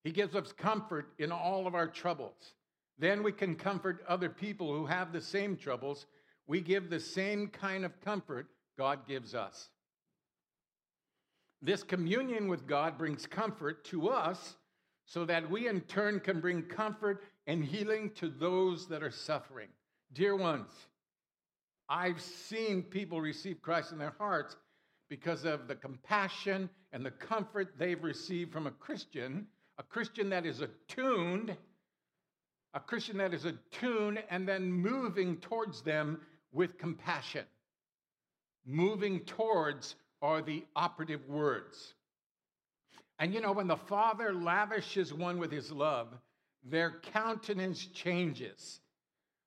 He 0.05 0.13
gives 0.13 0.37
us 0.37 0.53
comfort 0.53 1.09
in 1.19 1.33
all 1.33 1.67
of 1.67 1.75
our 1.75 1.89
troubles. 1.89 2.55
Then 3.01 3.23
we 3.23 3.33
can 3.33 3.55
comfort 3.55 4.05
other 4.07 4.29
people 4.29 4.75
who 4.75 4.85
have 4.85 5.11
the 5.11 5.23
same 5.23 5.57
troubles. 5.57 6.05
We 6.47 6.61
give 6.61 6.91
the 6.91 7.01
same 7.01 7.49
kind 7.49 7.87
of 7.87 7.99
comfort 8.03 8.49
God 8.77 9.09
gives 9.09 9.35
us. 9.35 9.71
This 11.63 11.83
communion 11.83 12.47
with 12.47 12.67
God 12.67 12.99
brings 12.99 13.27
comfort 13.27 13.85
to 13.87 14.11
us 14.11 14.55
so 15.07 15.25
that 15.25 15.51
we 15.51 15.67
in 15.67 15.81
turn 15.83 16.21
can 16.21 16.41
bring 16.41 16.63
comfort 16.63 17.25
and 17.47 17.65
healing 17.65 18.11
to 18.17 18.29
those 18.29 18.87
that 18.89 19.03
are 19.03 19.11
suffering. 19.11 19.69
Dear 20.13 20.37
ones, 20.37 20.71
I've 21.89 22.21
seen 22.21 22.83
people 22.83 23.21
receive 23.21 23.63
Christ 23.63 23.93
in 23.93 23.99
their 23.99 24.15
hearts 24.19 24.57
because 25.09 25.47
of 25.47 25.69
the 25.69 25.75
compassion 25.75 26.69
and 26.93 27.05
the 27.05 27.11
comfort 27.11 27.75
they've 27.79 28.03
received 28.03 28.53
from 28.53 28.67
a 28.67 28.73
Christian, 28.73 29.47
a 29.79 29.83
Christian 29.83 30.29
that 30.31 30.45
is 30.45 30.61
attuned, 30.61 31.57
a 32.75 32.81
Christian 32.81 33.19
that 33.19 33.35
is 33.35 33.45
attuned 33.45 34.23
and 34.31 34.47
then 34.47 34.71
moving 34.71 35.37
towards 35.39 35.83
them 35.83 36.21
with 36.53 36.79
compassion. 36.79 37.45
Moving 38.67 39.21
towards 39.21 39.97
are 40.23 40.43
the 40.43 40.65
operative 40.77 41.27
words. 41.29 41.95
And 43.19 43.35
you 43.35 43.41
know, 43.41 43.53
when 43.53 43.67
the 43.67 43.77
Father 43.77 44.33
lavishes 44.33 45.13
one 45.13 45.39
with 45.39 45.51
his 45.51 45.73
love, 45.73 46.09
their 46.63 47.01
countenance 47.13 47.87
changes. 47.87 48.81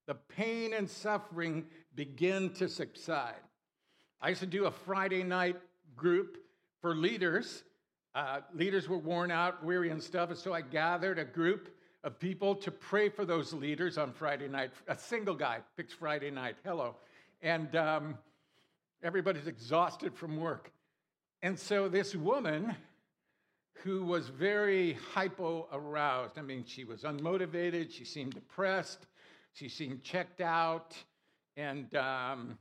The 0.07 0.15
pain 0.15 0.73
and 0.73 0.89
suffering 0.89 1.65
begin 1.95 2.49
to 2.55 2.67
subside. 2.67 3.35
I 4.21 4.29
used 4.29 4.41
to 4.41 4.47
do 4.47 4.65
a 4.65 4.71
Friday 4.71 5.23
night 5.23 5.57
group 5.95 6.37
for 6.81 6.95
leaders. 6.95 7.63
Uh, 8.15 8.41
leaders 8.53 8.89
were 8.89 8.97
worn 8.97 9.31
out, 9.31 9.63
weary, 9.63 9.89
and 9.89 10.01
stuff. 10.01 10.29
And 10.29 10.37
so 10.37 10.53
I 10.53 10.61
gathered 10.61 11.19
a 11.19 11.25
group 11.25 11.69
of 12.03 12.19
people 12.19 12.55
to 12.55 12.71
pray 12.71 13.09
for 13.09 13.25
those 13.25 13.53
leaders 13.53 13.97
on 13.97 14.11
Friday 14.11 14.47
night. 14.47 14.71
A 14.87 14.97
single 14.97 15.35
guy 15.35 15.59
picks 15.77 15.93
Friday 15.93 16.31
night. 16.31 16.55
Hello. 16.65 16.95
And 17.41 17.75
um, 17.75 18.17
everybody's 19.01 19.47
exhausted 19.47 20.13
from 20.13 20.37
work. 20.37 20.71
And 21.41 21.57
so 21.57 21.87
this 21.87 22.15
woman 22.15 22.75
who 23.83 24.05
was 24.05 24.29
very 24.29 24.97
hypo 25.13 25.67
aroused, 25.71 26.37
I 26.37 26.41
mean, 26.41 26.63
she 26.65 26.83
was 26.83 27.03
unmotivated, 27.03 27.91
she 27.91 28.05
seemed 28.05 28.33
depressed, 28.33 29.07
she 29.53 29.67
seemed 29.67 30.03
checked 30.03 30.41
out, 30.41 30.95
and 31.57 31.93
um, 31.95 32.57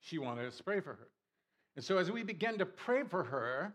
she 0.00 0.18
wanted 0.18 0.46
us 0.46 0.56
to 0.58 0.62
pray 0.62 0.80
for 0.80 0.94
her. 0.94 1.08
And 1.76 1.84
so 1.84 1.98
as 1.98 2.10
we 2.10 2.22
began 2.22 2.58
to 2.58 2.66
pray 2.66 3.02
for 3.04 3.24
her, 3.24 3.74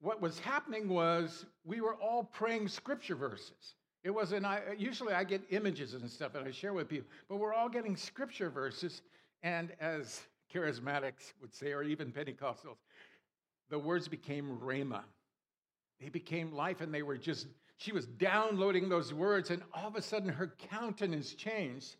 what 0.00 0.20
was 0.20 0.38
happening 0.38 0.88
was 0.88 1.44
we 1.64 1.80
were 1.80 1.94
all 1.94 2.24
praying 2.24 2.68
scripture 2.68 3.16
verses. 3.16 3.74
It 4.08 4.14
wasn't, 4.14 4.46
I, 4.46 4.62
usually 4.78 5.12
I 5.12 5.22
get 5.22 5.42
images 5.50 5.92
and 5.92 6.10
stuff 6.10 6.32
that 6.32 6.42
I 6.42 6.50
share 6.50 6.72
with 6.72 6.88
people, 6.88 7.06
but 7.28 7.36
we're 7.36 7.52
all 7.52 7.68
getting 7.68 7.94
scripture 7.94 8.48
verses. 8.48 9.02
And 9.42 9.70
as 9.82 10.22
charismatics 10.50 11.34
would 11.42 11.54
say, 11.54 11.72
or 11.74 11.82
even 11.82 12.10
Pentecostals, 12.10 12.78
the 13.68 13.78
words 13.78 14.08
became 14.08 14.58
rhema. 14.64 15.02
They 16.00 16.08
became 16.08 16.54
life, 16.54 16.80
and 16.80 16.92
they 16.92 17.02
were 17.02 17.18
just, 17.18 17.48
she 17.76 17.92
was 17.92 18.06
downloading 18.06 18.88
those 18.88 19.12
words, 19.12 19.50
and 19.50 19.62
all 19.74 19.88
of 19.88 19.94
a 19.94 20.00
sudden 20.00 20.30
her 20.30 20.54
countenance 20.70 21.34
changed, 21.34 21.96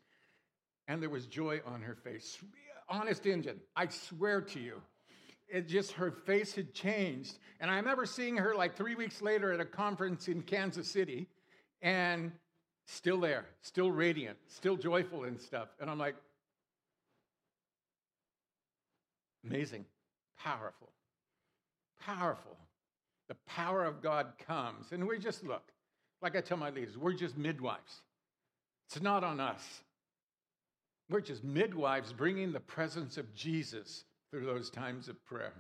and 0.87 1.03
there 1.03 1.11
was 1.11 1.27
joy 1.27 1.61
on 1.67 1.83
her 1.83 1.95
face. 1.95 2.39
Honest 2.89 3.27
Injun, 3.27 3.61
I 3.77 3.89
swear 3.89 4.41
to 4.41 4.59
you. 4.59 4.81
It 5.47 5.69
just, 5.69 5.93
her 5.93 6.11
face 6.11 6.55
had 6.55 6.73
changed. 6.73 7.39
And 7.61 7.71
I 7.71 7.77
remember 7.77 8.07
seeing 8.07 8.39
her 8.39 8.55
like 8.55 8.79
three 8.79 8.95
weeks 8.95 9.21
later 9.21 9.53
at 9.53 9.61
a 9.61 9.67
conference 9.67 10.27
in 10.29 10.41
Kansas 10.41 10.89
City, 10.89 11.29
and 11.83 12.33
still 12.87 13.21
there, 13.21 13.45
still 13.63 13.91
radiant, 13.91 14.39
still 14.49 14.77
joyful 14.77 15.25
and 15.25 15.41
stuff. 15.41 15.69
And 15.81 15.91
I'm 15.91 15.99
like, 15.99 16.17
amazing, 19.45 19.85
powerful 20.39 20.89
powerful. 22.09 22.57
The 23.29 23.37
power 23.47 23.85
of 23.85 24.03
God 24.03 24.33
comes. 24.47 24.93
And 24.93 25.07
we 25.07 25.19
just 25.19 25.45
look, 25.45 25.63
like 26.23 26.37
I 26.37 26.41
tell 26.41 26.57
my 26.57 26.71
leaders, 26.71 26.97
we're 26.97 27.13
just 27.13 27.37
midwives. 27.37 28.01
It's 28.87 29.03
not 29.03 29.23
on 29.23 29.41
us. 29.41 29.83
We're 31.11 31.21
just 31.21 31.45
midwives 31.45 32.13
bringing 32.13 32.53
the 32.53 32.61
presence 32.61 33.17
of 33.19 33.35
Jesus 33.35 34.05
through 34.31 34.47
those 34.47 34.71
times 34.71 35.09
of 35.09 35.23
prayer. 35.25 35.55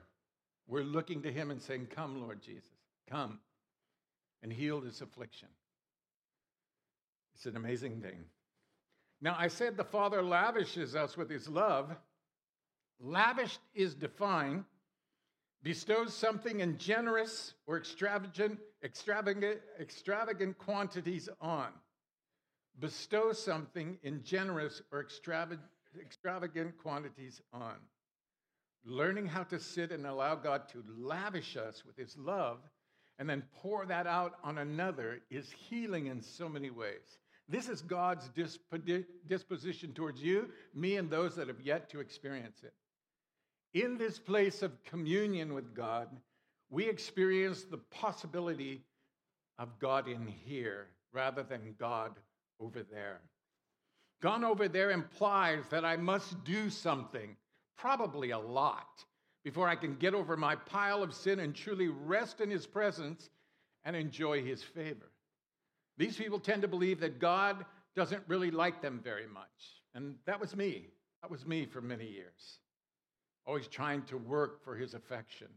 We're 0.66 0.84
looking 0.84 1.22
to 1.22 1.32
him 1.32 1.50
and 1.50 1.60
saying, 1.60 1.88
Come, 1.94 2.20
Lord 2.22 2.42
Jesus, 2.42 2.68
come 3.08 3.38
and 4.42 4.52
heal 4.52 4.80
this 4.80 5.00
affliction. 5.00 5.48
It's 7.38 7.46
an 7.46 7.54
amazing 7.54 8.00
thing. 8.00 8.24
Now, 9.20 9.36
I 9.38 9.46
said 9.46 9.76
the 9.76 9.84
Father 9.84 10.24
lavishes 10.24 10.96
us 10.96 11.16
with 11.16 11.30
his 11.30 11.48
love. 11.48 11.94
Lavished 12.98 13.60
is 13.76 13.94
defined 13.94 14.64
bestows 15.62 16.12
something 16.12 16.58
in 16.58 16.78
generous 16.78 17.54
or 17.68 17.78
extravagant, 17.78 18.58
extravagant, 18.82 19.60
extravagant 19.78 20.58
quantities 20.58 21.28
on. 21.40 21.68
Bestow 22.80 23.32
something 23.32 23.98
in 24.02 24.24
generous 24.24 24.82
or 24.90 25.00
extravagant, 25.00 25.62
extravagant 26.00 26.76
quantities 26.78 27.40
on. 27.52 27.76
Learning 28.84 29.26
how 29.26 29.44
to 29.44 29.60
sit 29.60 29.92
and 29.92 30.06
allow 30.06 30.34
God 30.34 30.68
to 30.70 30.82
lavish 30.96 31.56
us 31.56 31.84
with 31.84 31.96
His 31.96 32.16
love 32.18 32.58
and 33.18 33.28
then 33.28 33.42
pour 33.52 33.84
that 33.86 34.06
out 34.06 34.34
on 34.42 34.58
another 34.58 35.20
is 35.30 35.50
healing 35.50 36.06
in 36.06 36.22
so 36.22 36.48
many 36.48 36.70
ways. 36.70 37.18
This 37.48 37.68
is 37.68 37.80
God's 37.80 38.30
disposition 39.26 39.92
towards 39.94 40.22
you, 40.22 40.50
me, 40.74 40.96
and 40.96 41.08
those 41.08 41.34
that 41.36 41.48
have 41.48 41.62
yet 41.62 41.88
to 41.90 42.00
experience 42.00 42.62
it. 42.62 42.74
In 43.72 43.96
this 43.96 44.18
place 44.18 44.62
of 44.62 44.82
communion 44.84 45.54
with 45.54 45.74
God, 45.74 46.08
we 46.70 46.86
experience 46.88 47.64
the 47.64 47.78
possibility 47.78 48.82
of 49.58 49.78
God 49.78 50.08
in 50.08 50.26
here 50.26 50.88
rather 51.12 51.42
than 51.42 51.74
God 51.78 52.12
over 52.60 52.82
there. 52.82 53.20
Gone 54.20 54.44
over 54.44 54.68
there 54.68 54.90
implies 54.90 55.64
that 55.70 55.84
I 55.84 55.96
must 55.96 56.44
do 56.44 56.68
something, 56.68 57.36
probably 57.76 58.30
a 58.30 58.38
lot, 58.38 59.04
before 59.44 59.68
I 59.68 59.76
can 59.76 59.94
get 59.96 60.12
over 60.12 60.36
my 60.36 60.56
pile 60.56 61.02
of 61.02 61.14
sin 61.14 61.40
and 61.40 61.54
truly 61.54 61.88
rest 61.88 62.40
in 62.40 62.50
His 62.50 62.66
presence 62.66 63.30
and 63.84 63.96
enjoy 63.96 64.42
His 64.42 64.62
favor. 64.62 65.10
These 65.98 66.16
people 66.16 66.38
tend 66.38 66.62
to 66.62 66.68
believe 66.68 67.00
that 67.00 67.18
God 67.18 67.66
doesn't 67.94 68.22
really 68.28 68.50
like 68.50 68.80
them 68.80 69.00
very 69.02 69.26
much. 69.26 69.82
And 69.94 70.14
that 70.24 70.40
was 70.40 70.56
me. 70.56 70.86
That 71.22 71.30
was 71.30 71.44
me 71.46 71.66
for 71.66 71.80
many 71.80 72.06
years 72.06 72.60
always 73.48 73.66
trying 73.66 74.02
to 74.02 74.18
work 74.18 74.62
for 74.62 74.76
his 74.76 74.92
affection. 74.92 75.48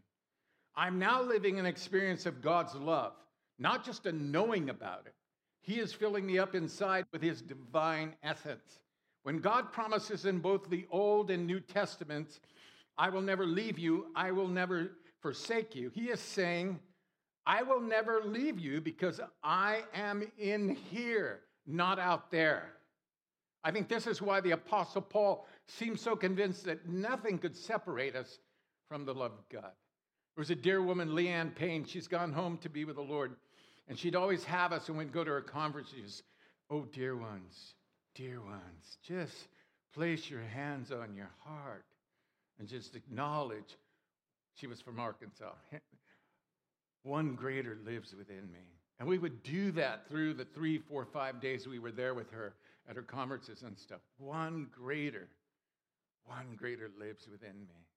I'm 0.76 0.98
now 0.98 1.22
living 1.22 1.60
an 1.60 1.66
experience 1.66 2.26
of 2.26 2.42
God's 2.42 2.74
love, 2.74 3.12
not 3.60 3.84
just 3.86 4.06
a 4.06 4.14
knowing 4.14 4.70
about 4.70 5.04
it. 5.06 5.14
He 5.60 5.78
is 5.78 5.92
filling 5.92 6.26
me 6.26 6.40
up 6.40 6.56
inside 6.56 7.06
with 7.12 7.22
his 7.22 7.42
divine 7.42 8.16
essence. 8.24 8.80
When 9.24 9.40
God 9.40 9.74
promises 9.74 10.26
in 10.26 10.40
both 10.40 10.70
the 10.70 10.88
Old 10.90 11.30
and 11.30 11.46
New 11.46 11.60
Testaments, 11.60 12.40
I 12.98 13.10
will 13.10 13.22
never 13.22 13.46
leave 13.46 13.78
you, 13.78 14.08
I 14.16 14.32
will 14.32 14.48
never 14.48 14.92
forsake 15.20 15.76
you, 15.76 15.92
he 15.94 16.10
is 16.10 16.22
saying, 16.22 16.80
I 17.46 17.64
will 17.64 17.82
never 17.82 18.22
leave 18.24 18.60
you 18.60 18.82
because 18.82 19.20
I 19.44 19.84
am 19.94 20.24
in 20.38 20.76
here, 20.76 21.42
not 21.66 22.00
out 22.00 22.32
there. 22.32 22.74
I 23.64 23.72
think 23.72 23.88
this 23.88 24.08
is 24.08 24.22
why 24.22 24.42
the 24.42 24.52
Apostle 24.52 25.02
Paul 25.02 25.48
seems 25.68 26.02
so 26.02 26.16
convinced 26.16 26.66
that 26.66 26.88
nothing 26.88 27.38
could 27.38 27.56
separate 27.56 28.16
us 28.16 28.40
from 28.88 29.06
the 29.06 29.14
love 29.14 29.32
of 29.32 29.50
God. 29.50 29.72
There 30.36 30.42
was 30.42 30.50
a 30.50 30.56
dear 30.56 30.82
woman, 30.82 31.10
Leanne 31.10 31.54
Payne. 31.54 31.86
She's 31.86 32.08
gone 32.08 32.32
home 32.32 32.58
to 32.60 32.70
be 32.70 32.86
with 32.86 32.96
the 32.96 33.02
Lord. 33.02 33.36
And 33.88 33.98
she'd 33.98 34.16
always 34.16 34.44
have 34.46 34.72
us, 34.72 34.88
and 34.90 34.98
we'd 34.98 35.12
go 35.12 35.24
to 35.24 35.32
her 35.32 35.42
conferences. 35.42 36.24
Oh, 36.70 36.86
dear 36.94 37.18
ones, 37.18 37.74
dear 38.16 38.42
ones, 38.42 38.98
just 39.06 39.48
place 39.94 40.30
your 40.30 40.42
hands 40.42 40.92
on 40.92 41.14
your 41.16 41.30
heart 41.44 41.86
and 42.60 42.68
just 42.68 42.96
acknowledge. 42.96 43.76
She 44.54 44.68
was 44.68 44.80
from 44.80 45.00
Arkansas. 45.00 45.52
One 47.04 47.36
greater 47.36 47.78
lives 47.86 48.14
within 48.16 48.52
me. 48.52 48.60
And 49.00 49.08
we 49.08 49.18
would 49.18 49.42
do 49.42 49.72
that 49.72 50.08
through 50.08 50.36
the 50.36 50.46
three, 50.46 50.78
four, 50.78 51.06
five 51.06 51.42
days 51.42 51.68
we 51.68 51.80
were 51.80 51.92
there 51.92 52.14
with 52.14 52.30
her 52.32 52.54
at 52.88 52.96
her 52.96 53.02
conferences 53.02 53.64
and 53.64 53.78
stuff. 53.78 54.02
One 54.18 54.68
greater, 54.72 55.28
one 56.26 56.56
greater 56.56 56.92
lives 57.00 57.28
within 57.28 57.60
me. 57.62 57.88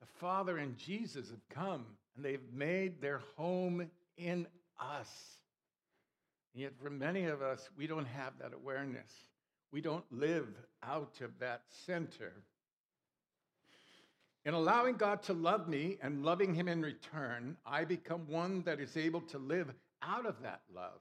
The 0.00 0.06
Father 0.20 0.58
and 0.58 0.76
Jesus 0.76 1.30
have 1.30 1.48
come 1.48 1.86
and 2.16 2.24
they've 2.24 2.52
made 2.52 3.00
their 3.00 3.22
home 3.36 3.88
in 4.18 4.46
us. 4.78 5.08
And 6.52 6.62
yet, 6.62 6.72
for 6.82 6.90
many 6.90 7.24
of 7.24 7.40
us, 7.40 7.70
we 7.76 7.86
don't 7.86 8.06
have 8.06 8.34
that 8.40 8.52
awareness. 8.52 9.10
We 9.72 9.80
don't 9.80 10.04
live 10.10 10.48
out 10.82 11.20
of 11.22 11.30
that 11.38 11.62
center. 11.86 12.34
In 14.44 14.54
allowing 14.54 14.96
God 14.96 15.22
to 15.24 15.32
love 15.32 15.68
me 15.68 15.98
and 16.02 16.24
loving 16.24 16.54
Him 16.54 16.68
in 16.68 16.82
return, 16.82 17.56
I 17.64 17.84
become 17.84 18.26
one 18.26 18.62
that 18.62 18.80
is 18.80 18.96
able 18.96 19.20
to 19.22 19.38
live 19.38 19.72
out 20.02 20.26
of 20.26 20.42
that 20.42 20.62
love. 20.74 21.00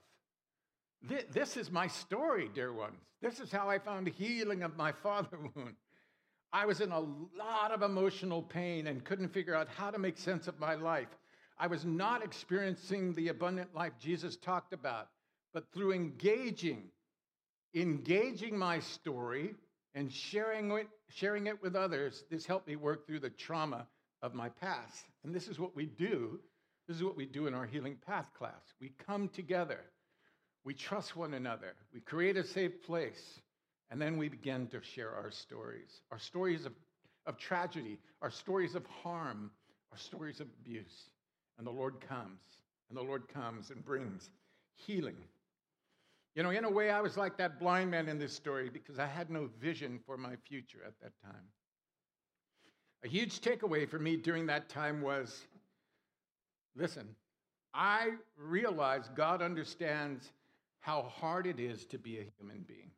This 1.31 1.57
is 1.57 1.71
my 1.71 1.87
story, 1.87 2.49
dear 2.53 2.71
ones. 2.71 2.99
This 3.21 3.39
is 3.39 3.51
how 3.51 3.67
I 3.67 3.79
found 3.79 4.07
healing 4.07 4.61
of 4.61 4.77
my 4.77 4.91
father 5.03 5.39
wound. 5.55 5.75
I 6.53 6.65
was 6.65 6.81
in 6.81 6.91
a 6.91 6.99
lot 6.99 7.71
of 7.71 7.81
emotional 7.81 8.43
pain 8.43 8.87
and 8.87 9.03
couldn't 9.03 9.29
figure 9.29 9.55
out 9.55 9.69
how 9.69 9.89
to 9.89 9.97
make 9.97 10.17
sense 10.17 10.47
of 10.47 10.59
my 10.59 10.75
life. 10.75 11.07
I 11.57 11.67
was 11.67 11.85
not 11.85 12.23
experiencing 12.23 13.13
the 13.13 13.29
abundant 13.29 13.73
life 13.73 13.93
Jesus 13.99 14.35
talked 14.35 14.73
about, 14.73 15.07
but 15.53 15.71
through 15.71 15.93
engaging, 15.93 16.83
engaging 17.73 18.57
my 18.57 18.79
story 18.79 19.55
and 19.93 20.11
sharing 20.11 20.71
it, 20.71 20.87
sharing 21.09 21.47
it 21.47 21.61
with 21.61 21.75
others, 21.75 22.23
this 22.29 22.45
helped 22.45 22.67
me 22.67 22.75
work 22.75 23.05
through 23.05 23.19
the 23.19 23.29
trauma 23.29 23.87
of 24.21 24.33
my 24.33 24.49
past. 24.49 25.05
And 25.23 25.33
this 25.33 25.47
is 25.47 25.59
what 25.59 25.75
we 25.75 25.85
do. 25.85 26.39
This 26.87 26.97
is 26.97 27.03
what 27.03 27.17
we 27.17 27.25
do 27.25 27.47
in 27.47 27.53
our 27.53 27.65
Healing 27.65 27.97
Path 28.05 28.27
class. 28.37 28.61
We 28.79 28.91
come 29.05 29.29
together, 29.29 29.79
we 30.63 30.73
trust 30.73 31.15
one 31.15 31.33
another, 31.33 31.73
we 31.93 31.99
create 32.01 32.37
a 32.37 32.43
safe 32.43 32.83
place, 32.83 33.39
and 33.89 34.01
then 34.01 34.17
we 34.17 34.29
begin 34.29 34.67
to 34.67 34.81
share 34.95 35.11
our 35.11 35.31
stories 35.31 36.01
our 36.11 36.19
stories 36.19 36.65
of, 36.65 36.73
of 37.25 37.37
tragedy, 37.37 37.99
our 38.21 38.31
stories 38.31 38.75
of 38.75 38.85
harm, 39.03 39.51
our 39.91 39.97
stories 39.97 40.39
of 40.39 40.47
abuse. 40.61 41.09
And 41.57 41.67
the 41.67 41.71
Lord 41.71 42.01
comes, 42.01 42.39
and 42.89 42.97
the 42.97 43.03
Lord 43.03 43.27
comes 43.27 43.69
and 43.69 43.85
brings 43.85 44.29
healing. 44.73 45.17
You 46.35 46.43
know, 46.43 46.49
in 46.51 46.63
a 46.63 46.69
way, 46.69 46.89
I 46.89 47.01
was 47.01 47.17
like 47.17 47.37
that 47.37 47.59
blind 47.59 47.91
man 47.91 48.07
in 48.07 48.17
this 48.17 48.33
story 48.33 48.69
because 48.69 48.99
I 48.99 49.05
had 49.05 49.29
no 49.29 49.49
vision 49.59 49.99
for 50.05 50.17
my 50.17 50.35
future 50.47 50.79
at 50.85 50.93
that 51.01 51.11
time. 51.21 51.43
A 53.03 53.07
huge 53.07 53.41
takeaway 53.41 53.89
for 53.89 53.99
me 53.99 54.15
during 54.15 54.45
that 54.45 54.69
time 54.69 55.01
was 55.01 55.45
listen, 56.75 57.15
I 57.73 58.11
realized 58.37 59.15
God 59.15 59.41
understands 59.41 60.31
how 60.79 61.03
hard 61.03 61.47
it 61.47 61.59
is 61.59 61.85
to 61.87 61.97
be 61.97 62.19
a 62.19 62.25
human 62.37 62.63
being. 62.67 62.91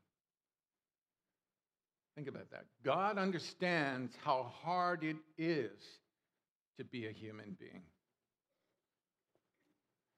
Think 2.16 2.28
about 2.28 2.52
that. 2.52 2.66
God 2.84 3.18
understands 3.18 4.14
how 4.24 4.52
hard 4.62 5.04
it 5.04 5.18
is 5.38 5.72
to 6.78 6.84
be 6.84 7.08
a 7.08 7.12
human 7.12 7.58
being. 7.60 7.82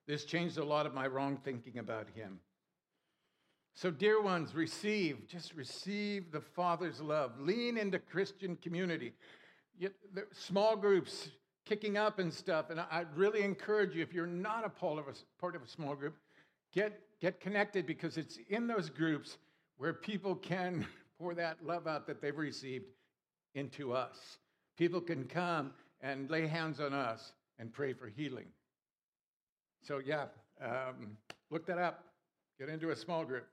This 0.07 0.25
changed 0.25 0.57
a 0.57 0.65
lot 0.65 0.85
of 0.85 0.93
my 0.93 1.07
wrong 1.07 1.37
thinking 1.43 1.79
about 1.79 2.07
Him. 2.13 2.39
So, 3.77 3.91
dear 3.91 4.21
ones, 4.21 4.55
receive, 4.55 5.27
just 5.27 5.53
receive 5.53 6.31
the 6.31 6.39
Father's 6.39 7.01
love. 7.01 7.33
Lean 7.37 7.77
into 7.77 7.99
Christian 7.99 8.55
community. 8.55 9.11
Small 10.31 10.77
groups 10.77 11.27
kicking 11.65 11.97
up 11.97 12.19
and 12.19 12.33
stuff. 12.33 12.69
And 12.69 12.79
I'd 12.79 13.13
really 13.17 13.43
encourage 13.43 13.93
you, 13.93 14.01
if 14.01 14.13
you're 14.13 14.25
not 14.25 14.65
a 14.65 14.69
part 14.69 14.99
of 14.99 15.09
a, 15.09 15.13
part 15.41 15.57
of 15.57 15.61
a 15.61 15.67
small 15.67 15.93
group, 15.93 16.15
get, 16.73 17.01
get 17.19 17.41
connected 17.41 17.85
because 17.85 18.15
it's 18.15 18.39
in 18.49 18.65
those 18.65 18.89
groups 18.89 19.39
where 19.77 19.93
people 19.93 20.35
can 20.35 20.87
pour 21.19 21.35
that 21.35 21.57
love 21.65 21.85
out 21.85 22.07
that 22.07 22.21
they've 22.21 22.37
received 22.37 22.85
into 23.55 23.91
us. 23.91 24.37
People 24.77 25.01
can 25.01 25.25
come 25.25 25.71
and 25.99 26.29
lay 26.29 26.47
hands 26.47 26.79
on 26.79 26.93
us 26.93 27.33
and 27.59 27.73
pray 27.73 27.91
for 27.91 28.07
healing. 28.07 28.47
So, 29.81 29.99
yeah, 29.99 30.27
um, 30.63 31.17
look 31.51 31.65
that 31.65 31.77
up. 31.77 32.05
Get 32.57 32.69
into 32.69 32.91
a 32.91 32.95
small 32.95 33.25
group. 33.25 33.45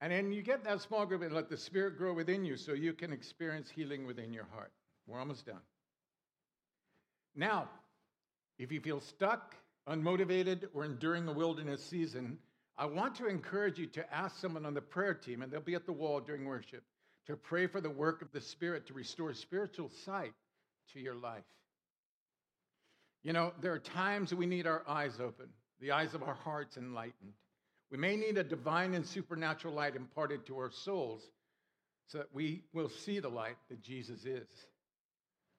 And 0.00 0.12
then 0.12 0.32
you 0.32 0.42
get 0.42 0.64
that 0.64 0.80
small 0.80 1.04
group 1.04 1.22
and 1.22 1.34
let 1.34 1.50
the 1.50 1.56
Spirit 1.56 1.98
grow 1.98 2.14
within 2.14 2.44
you 2.44 2.56
so 2.56 2.72
you 2.72 2.94
can 2.94 3.12
experience 3.12 3.68
healing 3.68 4.06
within 4.06 4.32
your 4.32 4.46
heart. 4.54 4.72
We're 5.06 5.18
almost 5.18 5.46
done. 5.46 5.60
Now, 7.36 7.68
if 8.58 8.72
you 8.72 8.80
feel 8.80 9.00
stuck, 9.00 9.54
unmotivated, 9.88 10.64
or 10.74 10.84
enduring 10.84 11.28
a 11.28 11.32
wilderness 11.32 11.84
season, 11.84 12.38
I 12.78 12.86
want 12.86 13.14
to 13.16 13.26
encourage 13.26 13.78
you 13.78 13.86
to 13.88 14.14
ask 14.14 14.40
someone 14.40 14.64
on 14.64 14.72
the 14.72 14.80
prayer 14.80 15.14
team, 15.14 15.42
and 15.42 15.52
they'll 15.52 15.60
be 15.60 15.74
at 15.74 15.84
the 15.84 15.92
wall 15.92 16.20
during 16.20 16.46
worship, 16.46 16.82
to 17.26 17.36
pray 17.36 17.66
for 17.66 17.80
the 17.80 17.90
work 17.90 18.22
of 18.22 18.32
the 18.32 18.40
Spirit 18.40 18.86
to 18.86 18.94
restore 18.94 19.34
spiritual 19.34 19.90
sight 20.04 20.32
to 20.92 21.00
your 21.00 21.14
life. 21.14 21.44
You 23.22 23.34
know, 23.34 23.52
there 23.60 23.72
are 23.72 23.78
times 23.78 24.34
we 24.34 24.46
need 24.46 24.66
our 24.66 24.82
eyes 24.88 25.20
open, 25.20 25.46
the 25.80 25.92
eyes 25.92 26.14
of 26.14 26.22
our 26.22 26.34
hearts 26.34 26.78
enlightened. 26.78 27.34
We 27.90 27.98
may 27.98 28.16
need 28.16 28.38
a 28.38 28.44
divine 28.44 28.94
and 28.94 29.04
supernatural 29.04 29.74
light 29.74 29.96
imparted 29.96 30.46
to 30.46 30.56
our 30.58 30.70
souls 30.70 31.30
so 32.06 32.18
that 32.18 32.34
we 32.34 32.62
will 32.72 32.88
see 32.88 33.18
the 33.18 33.28
light 33.28 33.56
that 33.68 33.82
Jesus 33.82 34.24
is. 34.24 34.48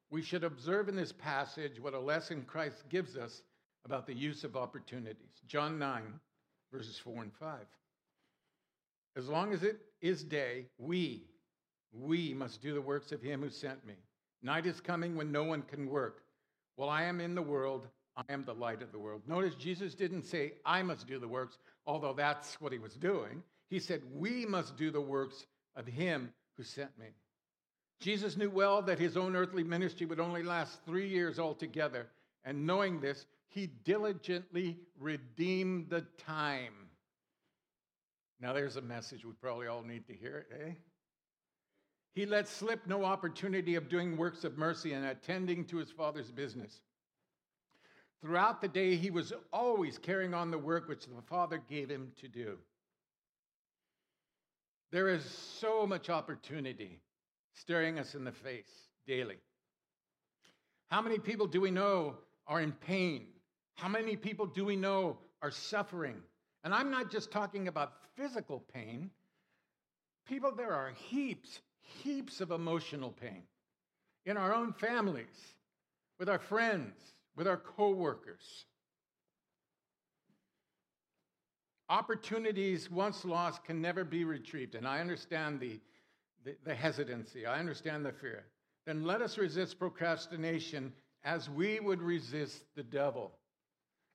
We 0.09 0.21
should 0.21 0.43
observe 0.43 0.89
in 0.89 0.95
this 0.95 1.13
passage 1.13 1.79
what 1.79 1.93
a 1.93 1.99
lesson 1.99 2.43
Christ 2.45 2.83
gives 2.89 3.15
us 3.15 3.43
about 3.85 4.05
the 4.05 4.13
use 4.13 4.43
of 4.43 4.57
opportunities. 4.57 5.41
John 5.47 5.79
9, 5.79 6.03
verses 6.71 6.97
4 6.97 7.23
and 7.23 7.33
5. 7.33 7.59
As 9.15 9.27
long 9.27 9.53
as 9.53 9.63
it 9.63 9.79
is 10.01 10.23
day, 10.23 10.65
we, 10.77 11.23
we 11.93 12.33
must 12.33 12.61
do 12.61 12.73
the 12.73 12.81
works 12.81 13.11
of 13.11 13.21
him 13.21 13.41
who 13.41 13.49
sent 13.49 13.85
me. 13.85 13.95
Night 14.43 14.65
is 14.65 14.79
coming 14.79 15.15
when 15.15 15.31
no 15.31 15.43
one 15.43 15.61
can 15.63 15.89
work. 15.89 16.23
While 16.75 16.89
I 16.89 17.03
am 17.03 17.19
in 17.19 17.35
the 17.35 17.41
world, 17.41 17.87
I 18.15 18.23
am 18.29 18.43
the 18.43 18.53
light 18.53 18.81
of 18.81 18.91
the 18.91 18.99
world. 18.99 19.21
Notice 19.27 19.55
Jesus 19.55 19.93
didn't 19.93 20.23
say, 20.23 20.53
I 20.65 20.83
must 20.83 21.07
do 21.07 21.19
the 21.19 21.27
works, 21.27 21.57
although 21.85 22.13
that's 22.13 22.59
what 22.61 22.71
he 22.71 22.79
was 22.79 22.95
doing. 22.95 23.43
He 23.69 23.79
said, 23.79 24.01
We 24.13 24.45
must 24.45 24.77
do 24.77 24.91
the 24.91 25.01
works 25.01 25.45
of 25.75 25.87
him 25.87 26.33
who 26.57 26.63
sent 26.63 26.97
me. 26.97 27.07
Jesus 27.99 28.35
knew 28.35 28.49
well 28.49 28.81
that 28.81 28.99
his 28.99 29.15
own 29.15 29.35
earthly 29.35 29.63
ministry 29.63 30.05
would 30.07 30.19
only 30.19 30.43
last 30.43 30.79
three 30.85 31.07
years 31.07 31.39
altogether. 31.39 32.07
And 32.43 32.65
knowing 32.65 32.99
this, 32.99 33.27
he 33.47 33.67
diligently 33.67 34.77
redeemed 34.99 35.89
the 35.89 36.01
time. 36.25 36.73
Now, 38.39 38.53
there's 38.53 38.77
a 38.77 38.81
message 38.81 39.23
we 39.23 39.33
probably 39.33 39.67
all 39.67 39.83
need 39.83 40.07
to 40.07 40.13
hear, 40.13 40.47
eh? 40.51 40.71
He 42.13 42.25
let 42.25 42.47
slip 42.47 42.87
no 42.87 43.05
opportunity 43.05 43.75
of 43.75 43.87
doing 43.87 44.17
works 44.17 44.43
of 44.43 44.57
mercy 44.57 44.93
and 44.93 45.05
attending 45.05 45.63
to 45.65 45.77
his 45.77 45.91
father's 45.91 46.31
business. 46.31 46.81
Throughout 48.21 48.61
the 48.61 48.67
day, 48.67 48.95
he 48.95 49.09
was 49.09 49.33
always 49.51 49.97
carrying 49.97 50.33
on 50.33 50.51
the 50.51 50.57
work 50.57 50.87
which 50.87 51.05
the 51.05 51.21
Father 51.27 51.61
gave 51.69 51.89
him 51.89 52.11
to 52.21 52.27
do. 52.27 52.57
There 54.91 55.07
is 55.07 55.23
so 55.59 55.87
much 55.87 56.09
opportunity 56.09 56.99
staring 57.53 57.97
us 57.97 58.13
in 58.13 58.23
the 58.23 58.31
face 58.31 58.89
daily. 59.07 59.37
How 60.89 61.01
many 61.01 61.17
people 61.17 61.47
do 61.47 61.61
we 61.61 61.71
know 61.71 62.15
are 62.47 62.61
in 62.61 62.73
pain? 62.73 63.27
How 63.75 63.87
many 63.87 64.15
people 64.15 64.45
do 64.45 64.65
we 64.65 64.75
know 64.75 65.17
are 65.41 65.51
suffering? 65.51 66.17
And 66.63 66.73
I'm 66.73 66.91
not 66.91 67.09
just 67.09 67.31
talking 67.31 67.67
about 67.67 67.93
physical 68.15 68.63
pain. 68.73 69.09
People, 70.27 70.51
there 70.51 70.73
are 70.73 70.91
heaps, 71.09 71.61
heaps 71.81 72.41
of 72.41 72.51
emotional 72.51 73.11
pain 73.11 73.43
in 74.25 74.37
our 74.37 74.53
own 74.53 74.73
families, 74.73 75.55
with 76.19 76.29
our 76.29 76.37
friends, 76.37 76.93
with 77.35 77.47
our 77.47 77.57
coworkers. 77.57 78.65
Opportunities 81.89 82.89
once 82.89 83.25
lost 83.25 83.63
can 83.65 83.81
never 83.81 84.03
be 84.03 84.23
retrieved. 84.23 84.75
And 84.75 84.87
I 84.87 84.99
understand 84.99 85.59
the, 85.59 85.79
the, 86.45 86.55
the, 86.63 86.73
hesitancy, 86.73 87.45
I 87.45 87.59
understand 87.59 88.05
the 88.05 88.13
fear. 88.13 88.45
Then 88.85 89.03
let 89.03 89.21
us 89.21 89.37
resist 89.37 89.77
procrastination 89.77 90.93
as 91.23 91.49
we 91.49 91.79
would 91.79 92.01
resist 92.01 92.63
the 92.75 92.83
devil. 92.83 93.33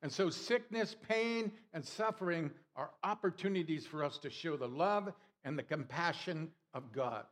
And 0.03 0.11
so, 0.11 0.31
sickness, 0.31 0.97
pain, 1.09 1.53
and 1.73 1.85
suffering 1.85 2.51
are 2.77 2.91
opportunities 3.03 3.87
for 3.87 4.05
us 4.05 4.19
to 4.19 4.31
show 4.31 4.57
the 4.57 4.69
love 4.69 5.13
and 5.45 5.59
the 5.59 5.63
compassion 5.63 6.51
of 6.75 6.93
God. 6.93 7.25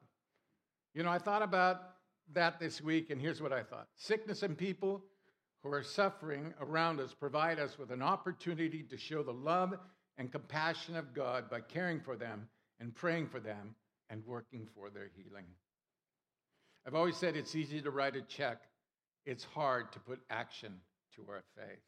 You 0.94 1.02
know, 1.02 1.10
I 1.10 1.18
thought 1.18 1.42
about 1.42 1.82
that 2.32 2.58
this 2.60 2.80
week, 2.80 3.10
and 3.10 3.20
here's 3.20 3.42
what 3.42 3.52
I 3.52 3.62
thought 3.62 3.88
sickness 3.96 4.42
and 4.42 4.56
people 4.56 5.02
who 5.64 5.72
are 5.72 5.82
suffering 5.82 6.52
around 6.60 7.00
us 7.00 7.14
provide 7.14 7.58
us 7.58 7.78
with 7.78 7.90
an 7.90 8.02
opportunity 8.02 8.82
to 8.82 8.98
show 8.98 9.22
the 9.22 9.32
love 9.32 9.72
and 10.18 10.30
compassion 10.30 10.94
of 10.94 11.14
God 11.14 11.48
by 11.50 11.60
caring 11.60 12.00
for 12.00 12.16
them 12.16 12.46
and 12.80 12.94
praying 12.94 13.28
for 13.28 13.40
them 13.40 13.74
and 14.10 14.22
working 14.26 14.68
for 14.74 14.90
their 14.90 15.10
healing. 15.16 15.46
I've 16.86 16.94
always 16.94 17.16
said 17.16 17.34
it's 17.34 17.56
easy 17.56 17.80
to 17.80 17.90
write 17.90 18.14
a 18.14 18.20
check, 18.20 18.58
it's 19.24 19.42
hard 19.42 19.90
to 19.92 20.00
put 20.00 20.20
action 20.28 20.74
to 21.16 21.24
our 21.30 21.42
faith. 21.56 21.80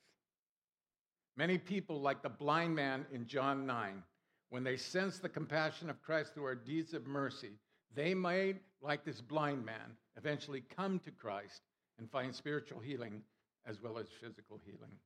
Many 1.37 1.59
people, 1.59 2.01
like 2.01 2.23
the 2.23 2.31
blind 2.31 2.75
man 2.75 3.05
in 3.13 3.27
John 3.27 3.67
9, 3.67 4.03
when 4.49 4.65
they 4.65 4.79
sense 4.79 5.19
the 5.19 5.29
compassion 5.29 5.91
of 5.91 6.01
Christ 6.01 6.33
through 6.33 6.47
our 6.47 6.55
deeds 6.55 6.95
of 6.95 7.07
mercy, 7.07 7.51
they 7.95 8.15
may, 8.15 8.55
like 8.81 9.05
this 9.05 9.21
blind 9.21 9.67
man, 9.67 9.97
eventually 10.17 10.63
come 10.75 10.99
to 11.01 11.11
Christ 11.11 11.61
and 11.99 12.11
find 12.11 12.35
spiritual 12.35 12.81
healing 12.81 13.21
as 13.67 13.83
well 13.83 13.99
as 13.99 14.07
physical 14.21 14.61
healing. 14.65 14.97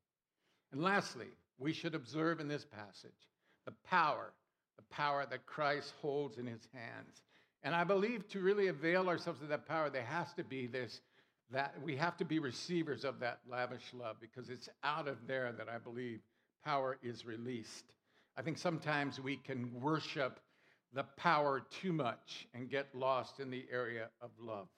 And 0.72 0.82
lastly, 0.82 1.28
we 1.58 1.72
should 1.72 1.94
observe 1.94 2.40
in 2.40 2.48
this 2.48 2.64
passage 2.64 3.28
the 3.66 3.72
power, 3.88 4.32
the 4.76 4.94
power 4.94 5.26
that 5.30 5.46
Christ 5.46 5.92
holds 6.00 6.38
in 6.38 6.46
his 6.46 6.66
hands. 6.72 7.22
And 7.62 7.74
I 7.74 7.84
believe 7.84 8.28
to 8.28 8.40
really 8.40 8.68
avail 8.68 9.08
ourselves 9.08 9.42
of 9.42 9.48
that 9.48 9.66
power, 9.66 9.90
there 9.90 10.02
has 10.02 10.32
to 10.34 10.44
be 10.44 10.66
this 10.66 11.00
that 11.52 11.74
we 11.82 11.96
have 11.96 12.16
to 12.16 12.24
be 12.24 12.38
receivers 12.38 13.04
of 13.04 13.18
that 13.18 13.40
lavish 13.48 13.92
love 13.92 14.16
because 14.20 14.50
it's 14.50 14.68
out 14.84 15.08
of 15.08 15.16
there 15.26 15.52
that 15.52 15.68
I 15.68 15.78
believe 15.78 16.20
power 16.64 16.96
is 17.02 17.26
released. 17.26 17.92
I 18.36 18.42
think 18.42 18.56
sometimes 18.56 19.20
we 19.20 19.36
can 19.36 19.68
worship 19.80 20.38
the 20.92 21.04
power 21.16 21.62
too 21.70 21.92
much 21.92 22.46
and 22.54 22.70
get 22.70 22.94
lost 22.94 23.40
in 23.40 23.50
the 23.50 23.64
area 23.72 24.08
of 24.20 24.30
love. 24.40 24.68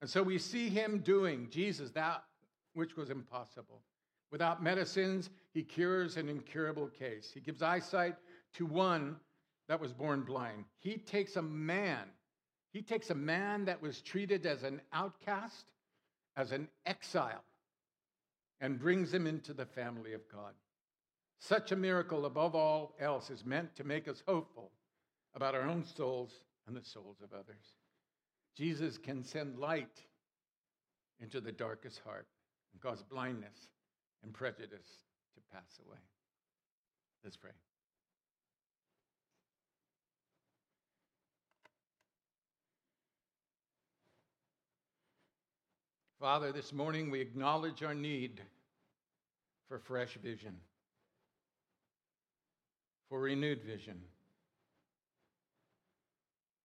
And 0.00 0.08
so 0.08 0.22
we 0.22 0.38
see 0.38 0.68
him 0.68 0.98
doing, 0.98 1.48
Jesus, 1.50 1.90
that 1.92 2.22
which 2.76 2.96
was 2.96 3.10
impossible. 3.10 3.80
Without 4.30 4.62
medicines, 4.62 5.30
he 5.52 5.62
cures 5.62 6.16
an 6.16 6.28
incurable 6.28 6.88
case. 6.88 7.30
He 7.32 7.40
gives 7.40 7.62
eyesight 7.62 8.16
to 8.54 8.66
one 8.66 9.16
that 9.68 9.80
was 9.80 9.92
born 9.92 10.22
blind. 10.22 10.64
He 10.78 10.98
takes 10.98 11.36
a 11.36 11.42
man, 11.42 12.04
he 12.72 12.82
takes 12.82 13.10
a 13.10 13.14
man 13.14 13.64
that 13.64 13.80
was 13.80 14.02
treated 14.02 14.44
as 14.44 14.62
an 14.62 14.82
outcast, 14.92 15.64
as 16.36 16.52
an 16.52 16.68
exile, 16.84 17.44
and 18.60 18.78
brings 18.78 19.12
him 19.12 19.26
into 19.26 19.54
the 19.54 19.66
family 19.66 20.12
of 20.12 20.28
God. 20.30 20.52
Such 21.38 21.72
a 21.72 21.76
miracle, 21.76 22.26
above 22.26 22.54
all 22.54 22.94
else, 23.00 23.30
is 23.30 23.44
meant 23.44 23.74
to 23.76 23.84
make 23.84 24.08
us 24.08 24.22
hopeful 24.26 24.70
about 25.34 25.54
our 25.54 25.68
own 25.68 25.84
souls 25.84 26.40
and 26.66 26.76
the 26.76 26.84
souls 26.84 27.18
of 27.22 27.32
others. 27.32 27.74
Jesus 28.54 28.98
can 28.98 29.22
send 29.22 29.58
light 29.58 30.02
into 31.20 31.40
the 31.40 31.52
darkest 31.52 32.00
heart 32.00 32.26
and 32.76 32.82
cause 32.82 33.02
blindness 33.02 33.70
and 34.22 34.34
prejudice 34.34 35.06
to 35.34 35.40
pass 35.50 35.80
away. 35.86 35.96
Let's 37.24 37.38
pray. 37.38 37.52
Father, 46.20 46.52
this 46.52 46.70
morning 46.70 47.10
we 47.10 47.20
acknowledge 47.20 47.82
our 47.82 47.94
need 47.94 48.42
for 49.68 49.78
fresh 49.78 50.18
vision, 50.22 50.56
for 53.08 53.20
renewed 53.20 53.62
vision, 53.62 54.02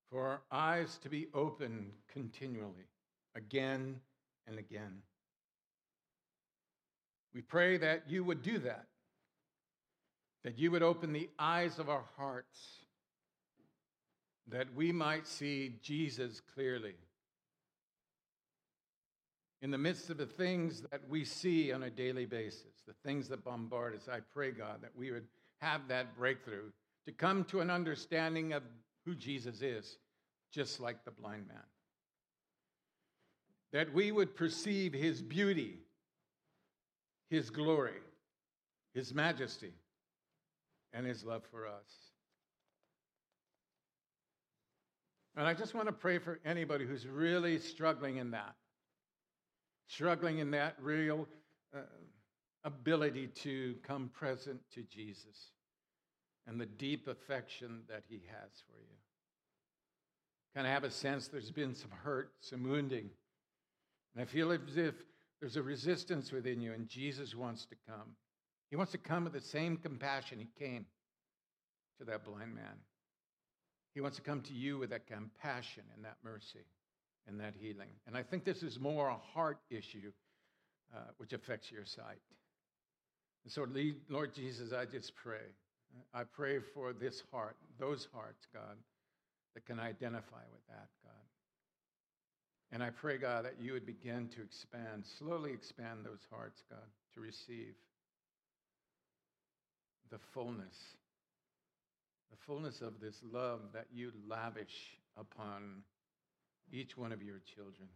for 0.09 0.27
our 0.27 0.41
eyes 0.51 0.97
to 1.03 1.07
be 1.09 1.27
open 1.33 1.91
continually, 2.11 2.89
again 3.33 3.95
and 4.45 4.59
again. 4.59 5.01
We 7.33 7.41
pray 7.41 7.77
that 7.77 8.03
you 8.07 8.23
would 8.23 8.41
do 8.41 8.59
that, 8.59 8.85
that 10.43 10.57
you 10.57 10.71
would 10.71 10.83
open 10.83 11.13
the 11.13 11.29
eyes 11.39 11.79
of 11.79 11.89
our 11.89 12.05
hearts, 12.17 12.85
that 14.47 14.73
we 14.75 14.91
might 14.91 15.27
see 15.27 15.75
Jesus 15.81 16.41
clearly 16.53 16.95
in 19.61 19.69
the 19.69 19.77
midst 19.77 20.09
of 20.09 20.17
the 20.17 20.25
things 20.25 20.81
that 20.91 21.01
we 21.07 21.23
see 21.23 21.71
on 21.71 21.83
a 21.83 21.89
daily 21.89 22.25
basis, 22.25 22.81
the 22.87 22.95
things 23.05 23.27
that 23.29 23.43
bombard 23.43 23.95
us, 23.95 24.09
I 24.11 24.19
pray, 24.33 24.51
God, 24.51 24.81
that 24.81 24.95
we 24.95 25.11
would 25.11 25.27
have 25.61 25.87
that 25.87 26.17
breakthrough 26.17 26.71
to 27.05 27.11
come 27.11 27.43
to 27.45 27.59
an 27.59 27.69
understanding 27.69 28.53
of 28.53 28.63
who 29.05 29.13
Jesus 29.13 29.61
is, 29.61 29.97
just 30.51 30.79
like 30.79 31.05
the 31.05 31.11
blind 31.11 31.47
man. 31.47 31.57
That 33.71 33.93
we 33.93 34.11
would 34.11 34.35
perceive 34.35 34.93
his 34.93 35.21
beauty, 35.21 35.77
his 37.31 37.49
glory, 37.49 37.99
his 38.93 39.11
majesty, 39.13 39.73
and 40.93 41.07
his 41.07 41.23
love 41.23 41.41
for 41.49 41.65
us. 41.65 42.11
And 45.35 45.47
I 45.47 45.55
just 45.55 45.73
want 45.73 45.87
to 45.87 45.93
pray 45.93 46.19
for 46.19 46.39
anybody 46.45 46.85
who's 46.85 47.07
really 47.07 47.57
struggling 47.57 48.17
in 48.17 48.29
that 48.31 48.53
struggling 49.91 50.37
in 50.37 50.51
that 50.51 50.75
real 50.81 51.27
uh, 51.75 51.79
ability 52.63 53.27
to 53.27 53.75
come 53.83 54.09
present 54.13 54.59
to 54.73 54.83
Jesus 54.83 55.51
and 56.47 56.59
the 56.59 56.65
deep 56.65 57.07
affection 57.07 57.81
that 57.89 58.03
he 58.07 58.21
has 58.27 58.63
for 58.67 58.79
you. 58.79 58.95
Kind 60.55 60.65
of 60.65 60.73
have 60.73 60.83
a 60.85 60.91
sense 60.91 61.27
there's 61.27 61.51
been 61.51 61.75
some 61.75 61.91
hurt, 61.91 62.31
some 62.39 62.63
wounding. 62.63 63.09
And 64.15 64.21
I 64.21 64.25
feel 64.25 64.51
as 64.51 64.59
if 64.75 64.95
there's 65.41 65.57
a 65.57 65.63
resistance 65.63 66.31
within 66.31 66.61
you, 66.61 66.71
and 66.71 66.87
Jesus 66.87 67.35
wants 67.35 67.65
to 67.65 67.75
come. 67.87 68.15
He 68.69 68.75
wants 68.75 68.91
to 68.93 68.99
come 68.99 69.25
with 69.25 69.33
the 69.33 69.41
same 69.41 69.75
compassion 69.75 70.39
he 70.39 70.47
came 70.63 70.85
to 71.99 72.05
that 72.05 72.23
blind 72.23 72.55
man. 72.55 72.77
He 73.93 74.01
wants 74.01 74.17
to 74.17 74.23
come 74.23 74.41
to 74.43 74.53
you 74.53 74.77
with 74.77 74.91
that 74.91 75.07
compassion 75.07 75.83
and 75.95 76.05
that 76.05 76.17
mercy 76.23 76.65
and 77.27 77.39
that 77.39 77.55
healing. 77.59 77.89
And 78.07 78.15
I 78.15 78.23
think 78.23 78.45
this 78.45 78.63
is 78.63 78.79
more 78.79 79.09
a 79.09 79.17
heart 79.33 79.59
issue 79.69 80.11
uh, 80.95 80.99
which 81.17 81.33
affects 81.33 81.71
your 81.71 81.85
sight. 81.85 82.21
And 83.43 83.51
so, 83.51 83.65
Lord 84.09 84.33
Jesus, 84.33 84.71
I 84.71 84.85
just 84.85 85.15
pray. 85.15 85.49
I 86.13 86.23
pray 86.23 86.59
for 86.59 86.93
this 86.93 87.23
heart, 87.31 87.57
those 87.79 88.07
hearts, 88.13 88.47
God, 88.53 88.77
that 89.55 89.65
can 89.65 89.79
identify 89.79 90.43
with 90.51 90.65
that, 90.69 90.87
God. 91.03 91.25
And 92.71 92.81
I 92.81 92.89
pray, 92.89 93.17
God, 93.17 93.45
that 93.45 93.55
you 93.59 93.73
would 93.73 93.85
begin 93.85 94.29
to 94.35 94.41
expand, 94.41 95.03
slowly 95.19 95.51
expand 95.51 95.99
those 96.05 96.25
hearts, 96.31 96.63
God, 96.69 96.79
to 97.13 97.19
receive 97.19 97.73
the 100.09 100.19
fullness, 100.33 100.75
the 102.29 102.37
fullness 102.45 102.81
of 102.81 102.99
this 103.01 103.15
love 103.29 103.59
that 103.73 103.87
you 103.93 104.11
lavish 104.27 104.97
upon 105.17 105.83
each 106.71 106.97
one 106.97 107.11
of 107.11 107.21
your 107.21 107.41
children. 107.55 107.89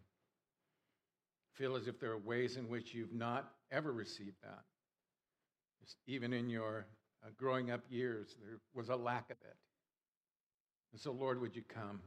Feel 1.54 1.78
as 1.78 1.88
if 1.88 2.00
there 2.02 2.12
are 2.12 2.18
ways 2.18 2.58
in 2.58 2.68
which 2.68 2.94
you've 2.94 3.14
not 3.14 3.50
ever 3.72 3.94
received 3.94 4.36
that. 4.44 4.64
Just 5.82 5.96
even 6.06 6.34
in 6.34 6.50
your 6.50 6.86
uh, 7.24 7.30
growing 7.38 7.72
up 7.72 7.82
years, 7.90 8.36
there 8.42 8.60
was 8.74 8.90
a 8.90 8.96
lack 8.96 9.30
of 9.30 9.38
it. 9.42 9.56
And 10.92 11.00
so, 11.00 11.12
Lord, 11.12 11.40
would 11.40 11.56
you 11.56 11.64
come? 11.64 12.02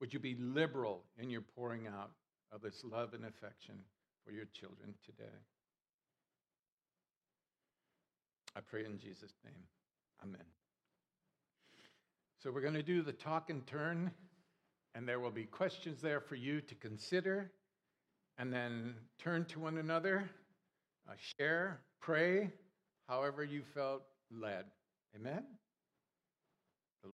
Would 0.00 0.12
you 0.12 0.20
be 0.20 0.36
liberal 0.38 1.02
in 1.18 1.30
your 1.30 1.40
pouring 1.40 1.86
out 1.86 2.10
of 2.52 2.62
this 2.62 2.82
love 2.84 3.14
and 3.14 3.24
affection 3.24 3.74
for 4.24 4.32
your 4.32 4.46
children 4.52 4.94
today? 5.04 5.24
I 8.56 8.60
pray 8.60 8.84
in 8.84 8.98
Jesus' 8.98 9.34
name. 9.44 9.64
Amen. 10.22 10.46
So, 12.42 12.50
we're 12.52 12.60
going 12.60 12.74
to 12.74 12.82
do 12.82 13.02
the 13.02 13.12
talk 13.12 13.50
and 13.50 13.66
turn 13.66 14.12
and 14.94 15.08
there 15.08 15.20
will 15.20 15.30
be 15.30 15.44
questions 15.44 16.00
there 16.00 16.20
for 16.20 16.34
you 16.34 16.60
to 16.60 16.74
consider 16.74 17.52
and 18.36 18.52
then 18.52 18.94
turn 19.18 19.44
to 19.44 19.60
one 19.60 19.78
another, 19.78 20.28
uh, 21.08 21.12
share, 21.16 21.80
pray, 22.00 22.50
however 23.08 23.44
you 23.44 23.62
felt 23.74 24.02
led. 24.30 24.64
Amen? 25.14 25.44